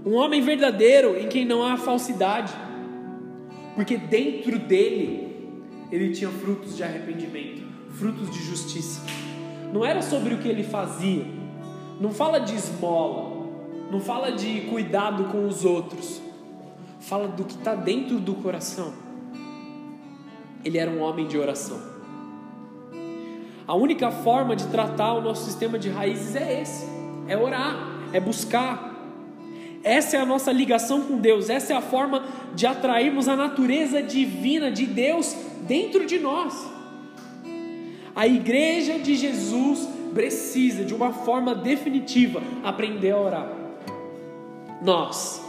[0.06, 2.54] Um homem verdadeiro em quem não há falsidade.
[3.76, 5.23] Porque dentro dele
[5.92, 9.02] ele tinha frutos de arrependimento, frutos de justiça.
[9.72, 11.26] Não era sobre o que ele fazia.
[12.00, 13.48] Não fala de esmola,
[13.92, 16.22] não fala de cuidado com os outros.
[17.00, 18.94] Fala do que está dentro do coração.
[20.64, 21.80] Ele era um homem de oração.
[23.68, 26.86] A única forma de tratar o nosso sistema de raízes é esse:
[27.28, 27.76] é orar,
[28.12, 28.92] é buscar.
[29.84, 32.24] Essa é a nossa ligação com Deus, essa é a forma
[32.56, 35.36] de atrairmos a natureza divina de Deus
[35.68, 36.72] dentro de nós.
[38.16, 43.52] A igreja de Jesus precisa, de uma forma definitiva, aprender a orar.
[44.82, 45.44] Nós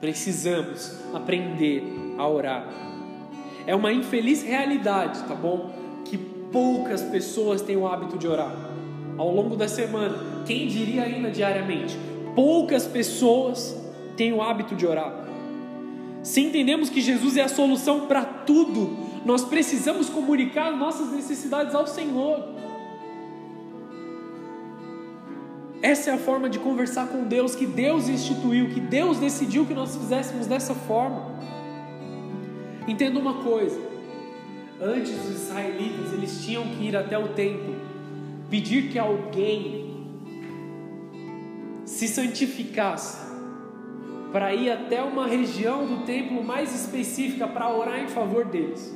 [0.00, 1.84] precisamos aprender
[2.16, 2.66] a orar.
[3.66, 5.70] É uma infeliz realidade, tá bom?
[6.04, 8.54] Que poucas pessoas têm o hábito de orar.
[9.16, 11.96] Ao longo da semana, quem diria ainda diariamente?
[12.34, 13.76] Poucas pessoas
[14.16, 15.26] têm o hábito de orar.
[16.22, 21.86] Se entendemos que Jesus é a solução para tudo, nós precisamos comunicar nossas necessidades ao
[21.86, 22.42] Senhor.
[25.80, 29.74] Essa é a forma de conversar com Deus que Deus instituiu, que Deus decidiu que
[29.74, 31.38] nós fizéssemos dessa forma.
[32.86, 33.80] Entenda uma coisa:
[34.80, 37.76] antes os israelitas eles tinham que ir até o templo,
[38.50, 39.88] pedir que alguém
[41.84, 43.28] se santificasse
[44.32, 48.94] para ir até uma região do templo mais específica para orar em favor deles.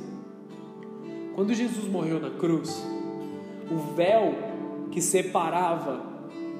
[1.35, 2.85] Quando Jesus morreu na cruz,
[3.71, 4.35] o véu
[4.91, 6.13] que separava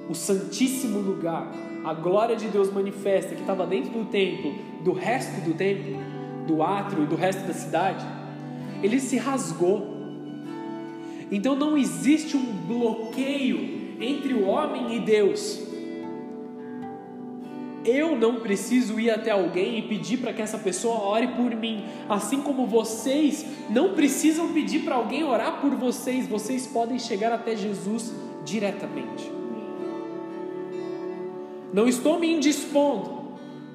[0.09, 1.51] o santíssimo lugar,
[1.85, 4.51] a glória de Deus manifesta que estava dentro do templo,
[4.83, 5.95] do resto do templo,
[6.47, 8.03] do átrio e do resto da cidade,
[8.81, 9.93] ele se rasgou.
[11.31, 15.62] Então não existe um bloqueio entre o homem e Deus.
[17.85, 21.83] Eu não preciso ir até alguém e pedir para que essa pessoa ore por mim,
[22.07, 27.55] assim como vocês não precisam pedir para alguém orar por vocês, vocês podem chegar até
[27.55, 28.13] Jesus
[28.45, 29.29] diretamente.
[31.73, 33.23] Não estou me indispondo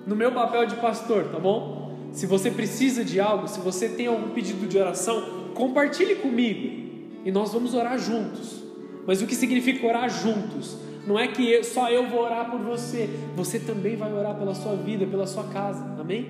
[0.07, 1.93] no meu papel de pastor, tá bom?
[2.13, 6.89] Se você precisa de algo, se você tem algum pedido de oração, compartilhe comigo
[7.25, 8.63] e nós vamos orar juntos.
[9.07, 10.79] Mas o que significa orar juntos?
[11.09, 14.77] Não é que só eu vou orar por você, você também vai orar pela sua
[14.77, 16.29] vida, pela sua casa, amém?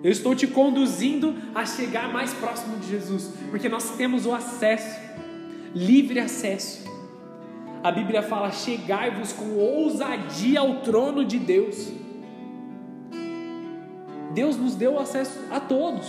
[0.00, 4.96] Eu estou te conduzindo a chegar mais próximo de Jesus, porque nós temos o acesso,
[5.74, 6.88] livre acesso.
[7.82, 11.90] A Bíblia fala: chegai-vos com ousadia ao trono de Deus.
[14.32, 16.08] Deus nos deu acesso a todos.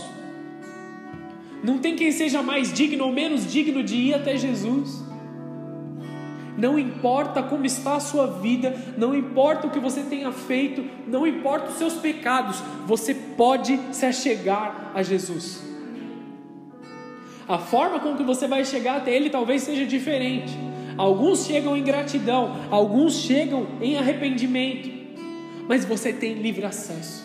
[1.64, 5.09] Não tem quem seja mais digno ou menos digno de ir até Jesus
[6.60, 11.26] não importa como está a sua vida, não importa o que você tenha feito, não
[11.26, 15.64] importa os seus pecados, você pode se achegar a Jesus.
[17.48, 20.54] A forma com que você vai chegar até Ele talvez seja diferente.
[20.98, 24.90] Alguns chegam em gratidão, alguns chegam em arrependimento,
[25.66, 27.24] mas você tem livre acesso.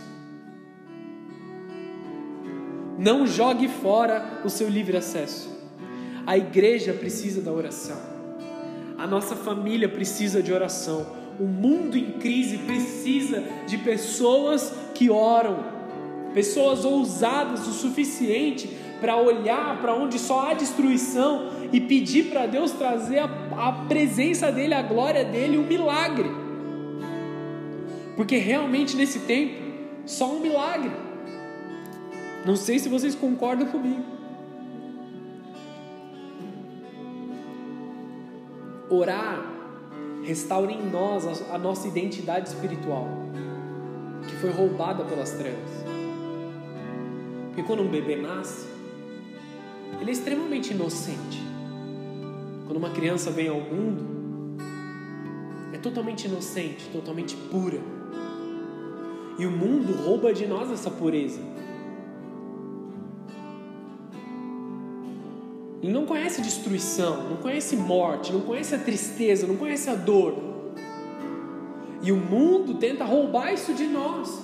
[2.97, 5.53] Não jogue fora o seu livre acesso.
[6.25, 8.14] A igreja precisa da oração.
[8.97, 11.07] A nossa família precisa de oração.
[11.39, 15.65] O mundo em crise precisa de pessoas que oram,
[16.33, 18.69] pessoas ousadas o suficiente
[19.01, 23.25] para olhar para onde só há destruição e pedir para Deus trazer a,
[23.57, 26.31] a presença dEle, a glória dEle, um milagre.
[28.17, 29.61] Porque realmente nesse tempo,
[30.07, 30.93] só um milagre.
[32.47, 34.14] Não sei se vocês concordam comigo.
[38.89, 39.55] Orar
[40.23, 43.07] restaura em nós a, nossa identidade espiritual,
[44.27, 45.71] que foi roubada pelas trevas.
[47.47, 48.67] Porque quando um bebê nasce,
[50.01, 51.43] ele é extremamente inocente.
[52.67, 54.15] Quando uma criança vem ao mundo,
[55.73, 57.79] é totalmente inocente, totalmente pura.
[59.39, 61.41] E o mundo rouba de nós essa pureza.
[65.85, 70.35] Ele não conhece destruição, não conhece morte, não conhece a tristeza, não conhece a dor.
[72.01, 74.43] E o mundo tenta roubar isso de nós,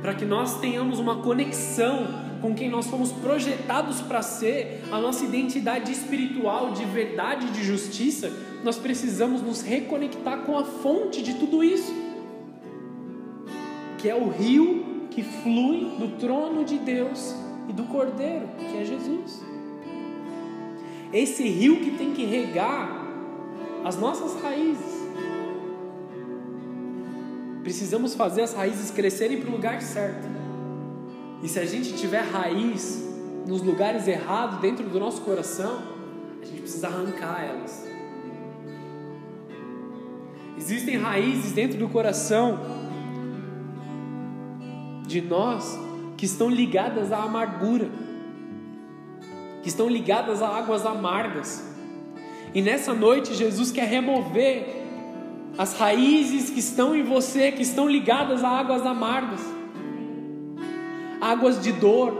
[0.00, 2.06] para que nós tenhamos uma conexão
[2.40, 8.32] com quem nós fomos projetados para ser, a nossa identidade espiritual de verdade, de justiça.
[8.62, 11.92] Nós precisamos nos reconectar com a fonte de tudo isso,
[13.98, 17.34] que é o rio que flui do trono de Deus
[17.68, 19.57] e do Cordeiro, que é Jesus.
[21.12, 23.06] Esse rio que tem que regar
[23.84, 24.98] as nossas raízes.
[27.68, 30.26] precisamos fazer as raízes crescerem para o lugar certo.
[31.42, 33.06] E se a gente tiver raiz
[33.46, 35.82] nos lugares errados dentro do nosso coração,
[36.40, 37.86] a gente precisa arrancar elas.
[40.56, 42.58] Existem raízes dentro do coração
[45.06, 45.78] de nós
[46.16, 47.90] que estão ligadas à amargura,
[49.68, 51.62] que estão ligadas a águas amargas.
[52.54, 54.64] E nessa noite Jesus quer remover
[55.58, 59.40] as raízes que estão em você, que estão ligadas a águas amargas,
[61.20, 62.16] águas de dor,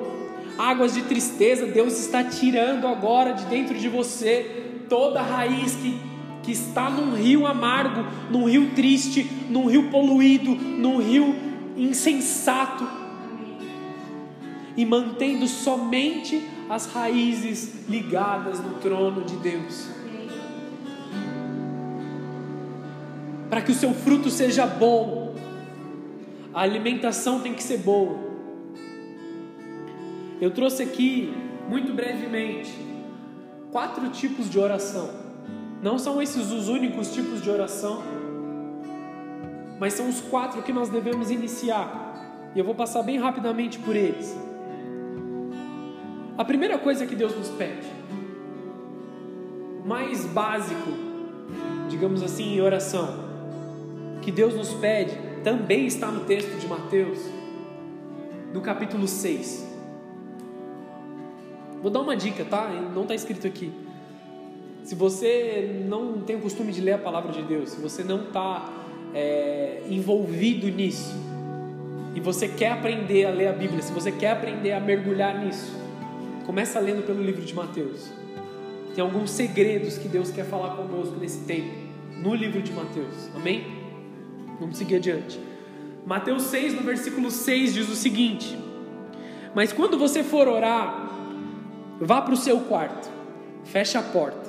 [0.59, 1.65] águas de tristeza.
[1.65, 5.99] Deus está tirando agora de dentro de você toda raiz que
[6.43, 11.35] que está num rio amargo, num rio triste, num rio poluído, num rio
[11.77, 12.89] insensato,
[14.75, 19.89] e mantendo somente as raízes ligadas no trono de Deus.
[23.49, 25.35] Para que o seu fruto seja bom,
[26.53, 28.19] a alimentação tem que ser boa.
[30.41, 31.35] Eu trouxe aqui,
[31.69, 32.73] muito brevemente,
[33.73, 35.29] quatro tipos de oração
[35.83, 38.03] não são esses os únicos tipos de oração,
[39.79, 42.51] mas são os quatro que nós devemos iniciar.
[42.55, 44.37] E eu vou passar bem rapidamente por eles.
[46.39, 47.89] A primeira coisa que Deus nos pede,
[49.85, 50.89] mais básico,
[51.89, 53.09] digamos assim, em oração,
[54.23, 57.19] que Deus nos pede, também está no texto de Mateus,
[58.55, 59.67] no capítulo 6.
[61.83, 62.69] Vou dar uma dica, tá?
[62.95, 63.73] Não está escrito aqui.
[64.85, 68.29] Se você não tem o costume de ler a palavra de Deus, se você não
[68.29, 68.73] está
[69.13, 71.17] é, envolvido nisso,
[72.15, 75.88] e você quer aprender a ler a Bíblia, se você quer aprender a mergulhar nisso,
[76.49, 78.11] começa lendo pelo livro de Mateus.
[78.95, 81.69] Tem alguns segredos que Deus quer falar conosco nesse tempo,
[82.23, 83.29] no livro de Mateus.
[83.37, 83.67] Amém?
[84.59, 85.39] Vamos seguir adiante.
[86.07, 88.59] Mateus 6, no versículo 6, diz o seguinte:
[89.55, 91.11] Mas quando você for orar,
[92.01, 93.11] vá para o seu quarto,
[93.65, 94.49] feche a porta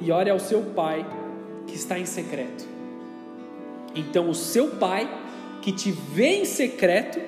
[0.00, 1.04] e ore ao seu pai
[1.66, 2.66] que está em secreto.
[3.94, 5.06] Então o seu pai
[5.60, 7.20] que te vê em secreto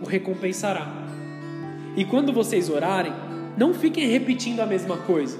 [0.00, 0.86] o recompensará.
[1.96, 3.12] E quando vocês orarem,
[3.56, 5.38] não fiquem repetindo a mesma coisa,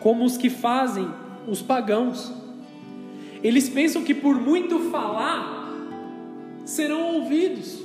[0.00, 1.08] como os que fazem
[1.46, 2.32] os pagãos.
[3.42, 5.70] Eles pensam que por muito falar
[6.64, 7.82] serão ouvidos.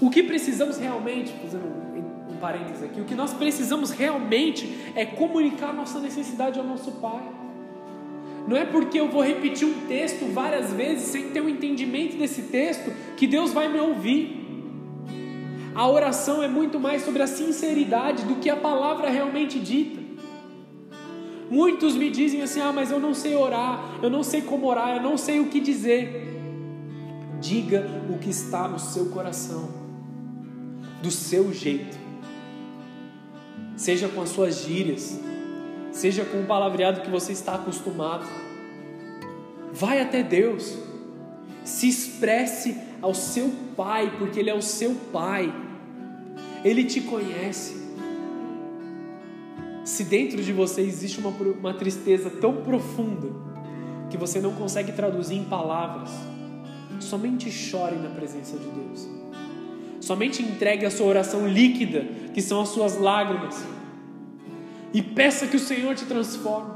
[0.00, 1.64] O que precisamos realmente, fazendo
[2.30, 7.22] um parênteses aqui, o que nós precisamos realmente é comunicar nossa necessidade ao nosso Pai.
[8.46, 12.42] Não é porque eu vou repetir um texto várias vezes sem ter um entendimento desse
[12.42, 14.43] texto que Deus vai me ouvir.
[15.74, 20.00] A oração é muito mais sobre a sinceridade do que a palavra realmente dita.
[21.50, 24.96] Muitos me dizem assim: ah, mas eu não sei orar, eu não sei como orar,
[24.96, 26.30] eu não sei o que dizer.
[27.40, 29.68] Diga o que está no seu coração,
[31.02, 32.04] do seu jeito
[33.76, 35.18] seja com as suas gírias,
[35.92, 38.26] seja com o palavreado que você está acostumado.
[39.72, 40.76] Vai até Deus,
[41.64, 45.52] se expresse ao seu Pai, porque Ele é o seu Pai,
[46.64, 47.84] Ele te conhece.
[49.84, 53.28] Se dentro de você existe uma, uma tristeza tão profunda
[54.08, 56.10] que você não consegue traduzir em palavras,
[57.00, 59.08] somente chore na presença de Deus.
[60.00, 63.62] Somente entregue a sua oração líquida, que são as suas lágrimas,
[64.92, 66.72] e peça que o Senhor te transforme.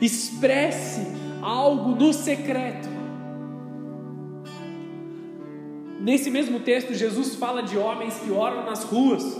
[0.00, 1.00] Expresse
[1.42, 2.97] algo no secreto.
[6.00, 9.36] Nesse mesmo texto, Jesus fala de homens que oram nas ruas,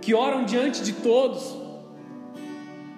[0.00, 1.56] que oram diante de todos,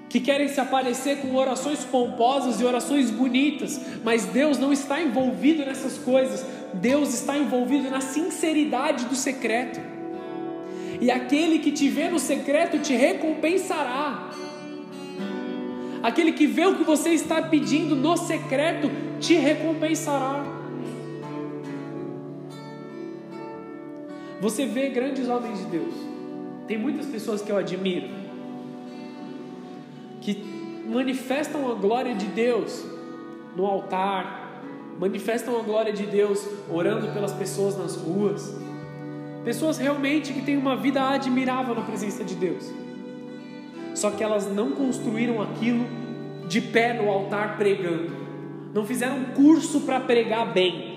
[0.08, 5.64] que querem se aparecer com orações pomposas e orações bonitas, mas Deus não está envolvido
[5.64, 9.80] nessas coisas, Deus está envolvido na sinceridade do secreto.
[11.00, 14.30] E aquele que te vê no secreto te recompensará.
[16.02, 18.90] Aquele que vê o que você está pedindo no secreto
[19.20, 20.53] te recompensará.
[24.44, 25.94] Você vê grandes homens de Deus.
[26.68, 28.08] Tem muitas pessoas que eu admiro
[30.20, 30.36] que
[30.86, 32.84] manifestam a glória de Deus
[33.56, 34.60] no altar,
[35.00, 38.54] manifestam a glória de Deus orando pelas pessoas nas ruas.
[39.46, 42.70] Pessoas realmente que têm uma vida admirável na presença de Deus.
[43.94, 45.86] Só que elas não construíram aquilo
[46.46, 48.12] de pé no altar pregando.
[48.74, 50.93] Não fizeram curso para pregar bem.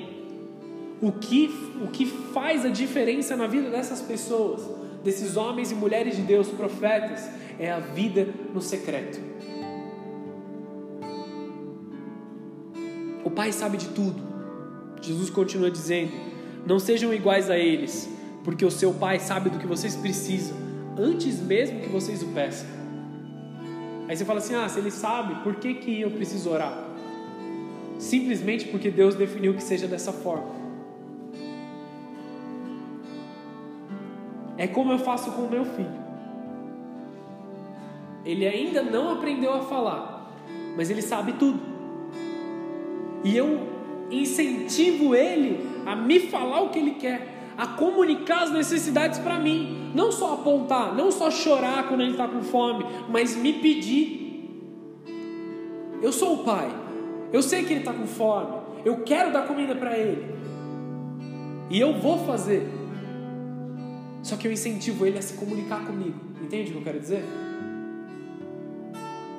[1.02, 4.68] O que, o que faz a diferença na vida dessas pessoas,
[5.04, 7.30] desses homens e mulheres de Deus, profetas,
[7.60, 9.20] é a vida no secreto
[13.28, 14.24] O Pai sabe de tudo.
[15.02, 16.14] Jesus continua dizendo:
[16.66, 18.10] Não sejam iguais a eles,
[18.42, 20.56] porque o seu Pai sabe do que vocês precisam,
[20.98, 22.70] antes mesmo que vocês o peçam.
[24.08, 26.88] Aí você fala assim: Ah, se ele sabe, por que, que eu preciso orar?
[28.00, 30.56] Simplesmente porque Deus definiu que seja dessa forma.
[34.58, 36.08] É como eu faço com o meu filho.
[38.26, 40.34] Ele ainda não aprendeu a falar,
[40.76, 41.60] mas ele sabe tudo.
[43.24, 43.60] E eu
[44.12, 49.92] incentivo ele a me falar o que ele quer, a comunicar as necessidades para mim,
[49.96, 54.28] não só apontar, não só chorar quando ele está com fome, mas me pedir.
[56.02, 56.70] Eu sou o pai,
[57.34, 60.36] eu sei que ele está com fome, eu quero dar comida para ele,
[61.70, 62.77] e eu vou fazer.
[64.24, 66.20] Só que eu incentivo ele a se comunicar comigo.
[66.42, 67.24] Entende o que eu quero dizer?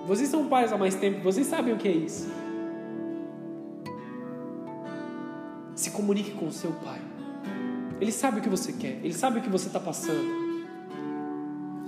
[0.06, 2.32] Vocês são pais há mais tempo, vocês sabem o que é isso.
[5.74, 7.00] Se comunique com o seu pai.
[8.00, 10.48] Ele sabe o que você quer, ele sabe o que você está passando.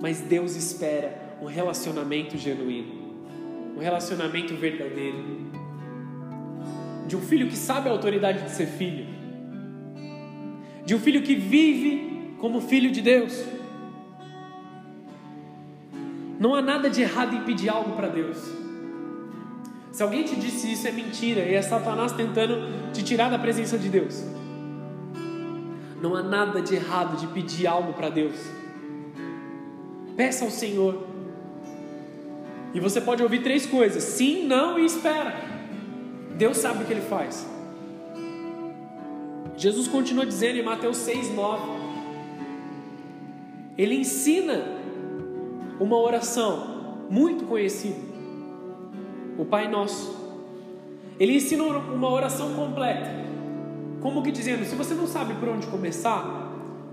[0.00, 3.24] Mas Deus espera um relacionamento genuíno,
[3.76, 5.50] um relacionamento verdadeiro.
[7.06, 9.06] De um filho que sabe a autoridade de ser filho,
[10.84, 12.09] de um filho que vive
[12.40, 13.44] como filho de Deus.
[16.38, 18.38] Não há nada de errado em pedir algo para Deus.
[19.92, 23.76] Se alguém te disse isso é mentira e é Satanás tentando te tirar da presença
[23.76, 24.24] de Deus.
[26.00, 28.36] Não há nada de errado de pedir algo para Deus.
[30.16, 31.06] Peça ao Senhor.
[32.72, 35.34] E você pode ouvir três coisas: sim, não e espera.
[36.38, 37.46] Deus sabe o que ele faz.
[39.56, 41.79] Jesus continua dizendo em Mateus 6, 9.
[43.80, 44.62] Ele ensina
[45.80, 47.96] uma oração muito conhecida.
[49.38, 50.14] O Pai Nosso.
[51.18, 53.08] Ele ensina uma oração completa.
[54.02, 56.52] Como que dizendo, se você não sabe por onde começar,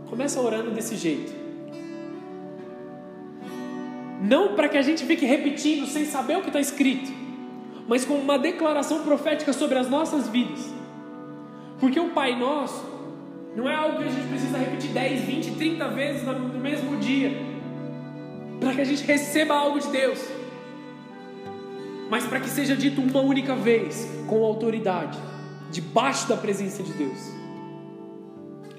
[0.10, 1.34] começa orando desse jeito.
[4.22, 7.12] Não para que a gente fique repetindo sem saber o que está escrito,
[7.86, 10.74] mas com uma declaração profética sobre as nossas vidas.
[11.82, 12.82] Porque o Pai Nosso
[13.58, 17.32] não é algo que a gente precisa repetir 10, 20, 30 vezes no mesmo dia,
[18.60, 20.20] para que a gente receba algo de Deus,
[22.08, 25.18] mas para que seja dito uma única vez, com autoridade
[25.72, 27.18] debaixo da presença de Deus.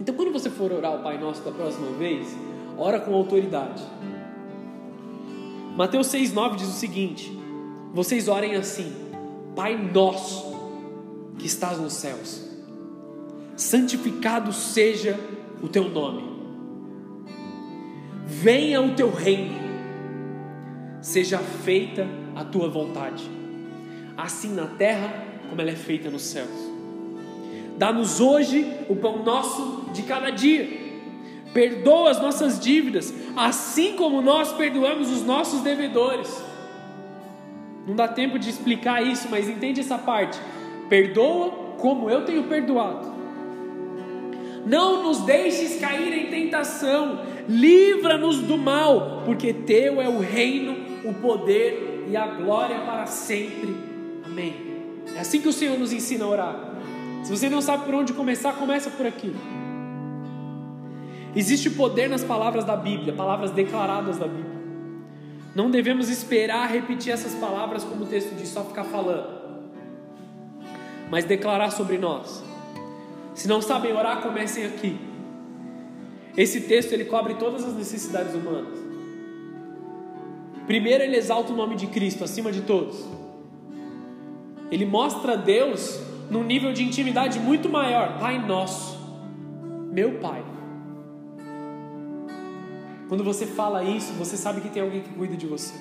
[0.00, 2.28] Então, quando você for orar o Pai Nosso da próxima vez,
[2.76, 3.82] ora com autoridade.
[5.76, 7.36] Mateus 6,9 diz o seguinte:
[7.92, 8.94] Vocês orem assim,
[9.56, 10.56] Pai Nosso
[11.36, 12.47] que estás nos céus,
[13.58, 15.18] santificado seja
[15.60, 16.22] o teu nome,
[18.24, 19.58] venha o teu reino,
[21.02, 22.06] seja feita
[22.36, 23.28] a tua vontade,
[24.16, 26.48] assim na terra como ela é feita nos céus.
[27.76, 30.86] Dá-nos hoje o pão nosso de cada dia.
[31.52, 36.42] Perdoa as nossas dívidas, assim como nós perdoamos os nossos devedores.
[37.86, 40.38] Não dá tempo de explicar isso, mas entende essa parte.
[40.88, 43.17] Perdoa como eu tenho perdoado.
[44.68, 51.14] Não nos deixes cair em tentação, livra-nos do mal, porque teu é o reino, o
[51.14, 53.74] poder e a glória para sempre.
[54.26, 54.54] Amém.
[55.16, 56.74] É assim que o Senhor nos ensina a orar.
[57.24, 59.34] Se você não sabe por onde começar, começa por aqui.
[61.34, 64.58] Existe poder nas palavras da Bíblia, palavras declaradas da Bíblia.
[65.54, 69.38] Não devemos esperar repetir essas palavras como o texto diz, só ficar falando.
[71.10, 72.47] Mas declarar sobre nós.
[73.38, 74.98] Se não sabem orar, comecem aqui.
[76.36, 78.76] Esse texto ele cobre todas as necessidades humanas.
[80.66, 83.06] Primeiro ele exalta o nome de Cristo acima de todos.
[84.72, 88.18] Ele mostra Deus num nível de intimidade muito maior.
[88.18, 88.98] Pai nosso,
[89.92, 90.42] meu Pai.
[93.08, 95.74] Quando você fala isso, você sabe que tem alguém que cuida de você.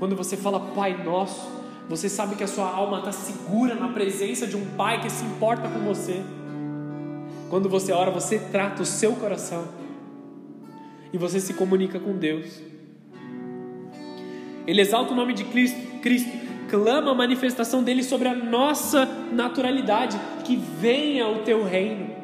[0.00, 1.48] Quando você fala Pai nosso,
[1.88, 5.24] você sabe que a sua alma está segura na presença de um Pai que se
[5.24, 6.22] importa com você.
[7.50, 9.68] Quando você ora, você trata o seu coração
[11.12, 12.60] e você se comunica com Deus.
[14.66, 20.18] Ele exalta o nome de Cristo, Cristo clama a manifestação dele sobre a nossa naturalidade,
[20.42, 22.14] que venha o teu reino.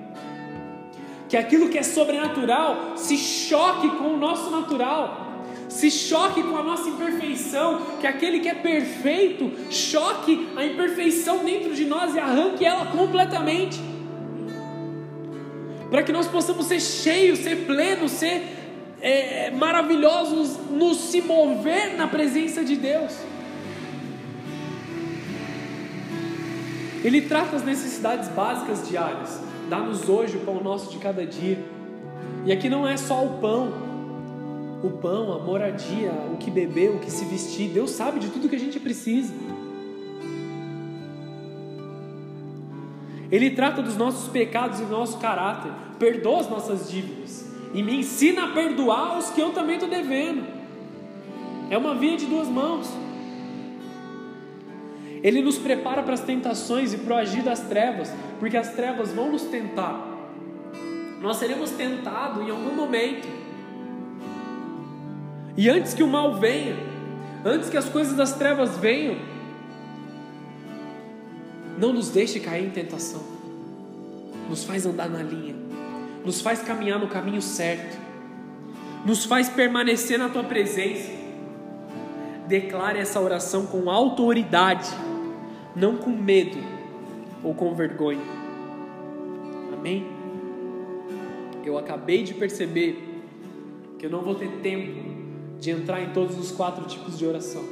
[1.28, 5.29] Que aquilo que é sobrenatural se choque com o nosso natural,
[5.70, 11.72] se choque com a nossa imperfeição, que aquele que é perfeito choque a imperfeição dentro
[11.74, 13.80] de nós e arranque ela completamente.
[15.88, 18.42] Para que nós possamos ser cheios, ser plenos, ser
[19.00, 23.12] é, maravilhosos, nos se mover na presença de Deus.
[27.02, 29.40] Ele trata as necessidades básicas diárias.
[29.68, 31.58] Dá-nos hoje o pão nosso de cada dia.
[32.44, 33.89] E aqui não é só o pão,
[34.82, 37.70] o pão, a moradia, o que beber, o que se vestir.
[37.70, 39.32] Deus sabe de tudo que a gente precisa.
[43.30, 48.00] Ele trata dos nossos pecados e do nosso caráter, perdoa as nossas dívidas e me
[48.00, 50.44] ensina a perdoar os que eu também estou devendo.
[51.70, 52.90] É uma via de duas mãos.
[55.22, 59.12] Ele nos prepara para as tentações e para o agir das trevas, porque as trevas
[59.12, 60.08] vão nos tentar.
[61.20, 63.39] Nós seremos tentados em algum momento.
[65.56, 66.76] E antes que o mal venha,
[67.44, 69.16] antes que as coisas das trevas venham,
[71.78, 73.22] não nos deixe cair em tentação.
[74.48, 75.54] Nos faz andar na linha,
[76.24, 77.98] nos faz caminhar no caminho certo,
[79.04, 81.10] nos faz permanecer na tua presença.
[82.46, 84.88] Declare essa oração com autoridade
[85.74, 86.58] não com medo
[87.42, 88.20] ou com vergonha.
[89.72, 90.06] Amém?
[91.64, 93.22] Eu acabei de perceber
[93.98, 95.19] que eu não vou ter tempo
[95.60, 97.62] de entrar em todos os quatro tipos de oração.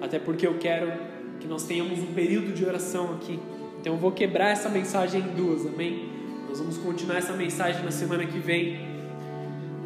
[0.00, 0.92] Até porque eu quero
[1.40, 3.40] que nós tenhamos um período de oração aqui.
[3.80, 6.10] Então eu vou quebrar essa mensagem em duas, amém?
[6.46, 8.86] Nós vamos continuar essa mensagem na semana que vem.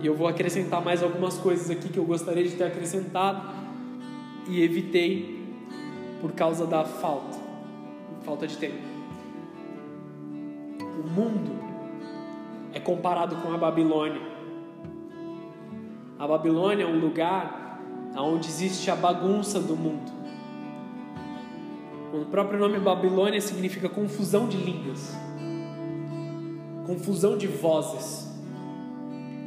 [0.03, 3.55] E eu vou acrescentar mais algumas coisas aqui que eu gostaria de ter acrescentado
[4.49, 5.41] e evitei
[6.20, 7.39] por causa da falta,
[8.24, 8.78] falta de tempo.
[10.80, 11.53] O mundo
[12.72, 14.32] é comparado com a Babilônia.
[16.23, 17.81] A Babilônia é um lugar
[18.16, 20.12] onde existe a bagunça do mundo.
[22.12, 25.16] O próprio nome Babilônia significa confusão de línguas,
[26.87, 28.31] confusão de vozes.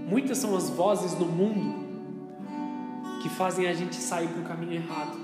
[0.05, 1.85] Muitas são as vozes no mundo
[3.23, 5.17] que fazem a gente sair para o caminho errado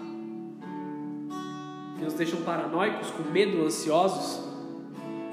[1.97, 4.41] que nos deixam paranoicos, com medo, ansiosos.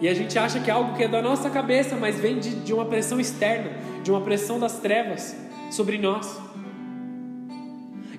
[0.01, 2.57] E a gente acha que é algo que é da nossa cabeça, mas vem de,
[2.57, 3.71] de uma pressão externa,
[4.03, 6.41] de uma pressão das trevas sobre nós.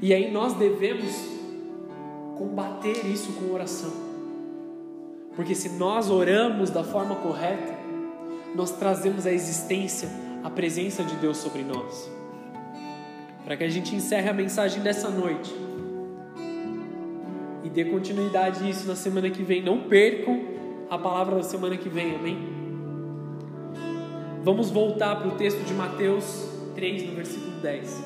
[0.02, 1.14] E aí nós devemos
[2.38, 3.92] combater isso com oração.
[5.36, 7.78] Porque se nós oramos da forma correta,
[8.56, 10.10] nós trazemos a existência,
[10.44, 12.10] a presença de Deus sobre nós.
[13.44, 15.54] Para que a gente encerre a mensagem dessa noite
[17.64, 19.62] e dê continuidade a isso na semana que vem.
[19.62, 20.42] Não percam
[20.90, 22.38] a palavra da semana que vem, amém?
[24.44, 28.04] Vamos voltar para o texto de Mateus 3, no versículo 10.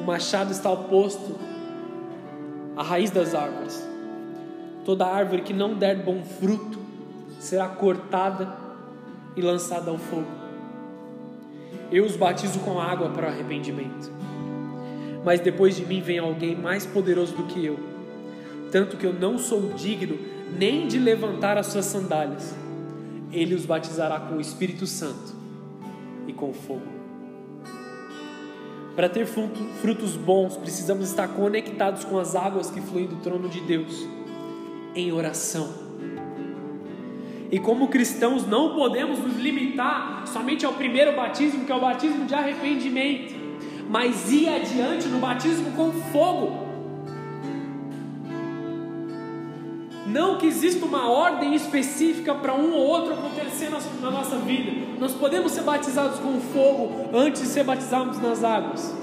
[0.00, 1.36] O machado está oposto
[2.76, 3.86] à raiz das árvores.
[4.84, 6.78] Toda árvore que não der bom fruto
[7.38, 8.56] será cortada
[9.36, 10.30] e lançada ao fogo.
[11.90, 14.10] Eu os batizo com água para o arrependimento.
[15.24, 17.92] Mas depois de mim vem alguém mais poderoso do que eu
[18.72, 20.18] tanto que eu não sou digno
[20.58, 22.54] nem de levantar as suas sandálias.
[23.30, 25.34] Ele os batizará com o Espírito Santo
[26.26, 27.01] e com fogo.
[28.94, 33.60] Para ter frutos bons, precisamos estar conectados com as águas que fluem do trono de
[33.60, 34.06] Deus,
[34.94, 35.68] em oração.
[37.50, 42.24] E como cristãos, não podemos nos limitar somente ao primeiro batismo, que é o batismo
[42.26, 43.34] de arrependimento,
[43.88, 46.71] mas ir adiante no batismo com fogo
[50.12, 54.70] Não que exista uma ordem específica para um ou outro acontecer na nossa vida.
[55.00, 58.94] Nós podemos ser batizados com fogo antes de ser batizados nas águas.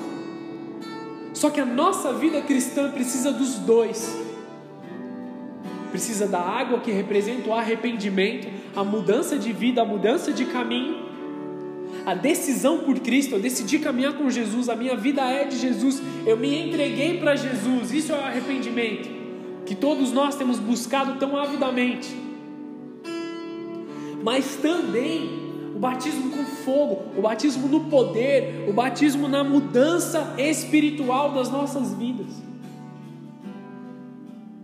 [1.34, 4.16] Só que a nossa vida cristã precisa dos dois.
[5.90, 11.10] Precisa da água que representa o arrependimento, a mudança de vida, a mudança de caminho,
[12.06, 13.34] a decisão por Cristo.
[13.34, 17.36] Eu decidi caminhar com Jesus, a minha vida é de Jesus, eu me entreguei para
[17.36, 17.92] Jesus.
[17.92, 19.19] Isso é o arrependimento
[19.70, 22.10] que todos nós temos buscado tão avidamente,
[24.24, 25.30] mas também
[25.76, 31.94] o batismo com fogo, o batismo no poder, o batismo na mudança espiritual das nossas
[31.94, 32.26] vidas.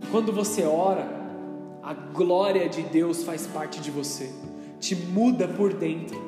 [0.09, 1.07] Quando você ora,
[1.83, 4.31] a glória de Deus faz parte de você,
[4.79, 6.19] te muda por dentro,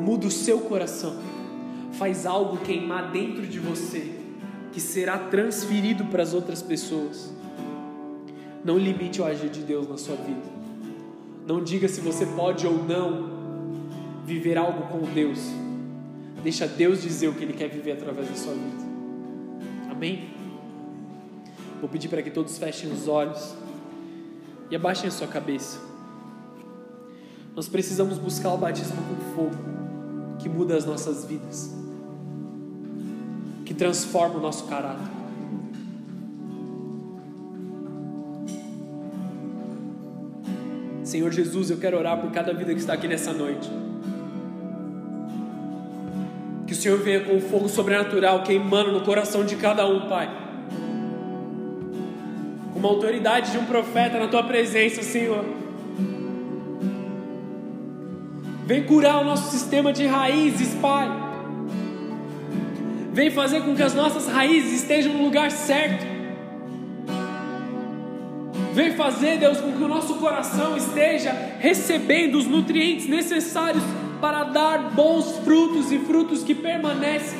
[0.00, 1.16] muda o seu coração,
[1.98, 4.10] faz algo queimar dentro de você,
[4.72, 7.41] que será transferido para as outras pessoas.
[8.64, 10.42] Não limite o agir de Deus na sua vida.
[11.46, 13.30] Não diga se você pode ou não
[14.24, 15.38] viver algo com Deus.
[16.42, 18.84] Deixa Deus dizer o que Ele quer viver através da sua vida.
[19.90, 20.30] Amém?
[21.80, 23.54] Vou pedir para que todos fechem os olhos
[24.70, 25.80] e abaixem a sua cabeça.
[27.54, 31.74] Nós precisamos buscar o batismo com fogo, que muda as nossas vidas,
[33.64, 35.21] que transforma o nosso caráter.
[41.12, 43.70] Senhor Jesus, eu quero orar por cada vida que está aqui nessa noite.
[46.66, 50.30] Que o Senhor venha com o fogo sobrenatural queimando no coração de cada um, Pai.
[52.72, 55.44] Com uma autoridade de um profeta na tua presença, Senhor.
[58.64, 61.10] Vem curar o nosso sistema de raízes, Pai.
[63.12, 66.11] Vem fazer com que as nossas raízes estejam no lugar certo.
[68.72, 73.82] Vem fazer, Deus, com que o nosso coração esteja recebendo os nutrientes necessários
[74.20, 77.38] para dar bons frutos e frutos que permanecem.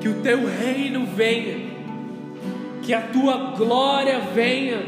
[0.00, 1.70] Que o teu reino venha,
[2.82, 4.82] que a tua glória venha,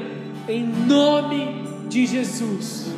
[0.49, 2.96] em nome de Jesus.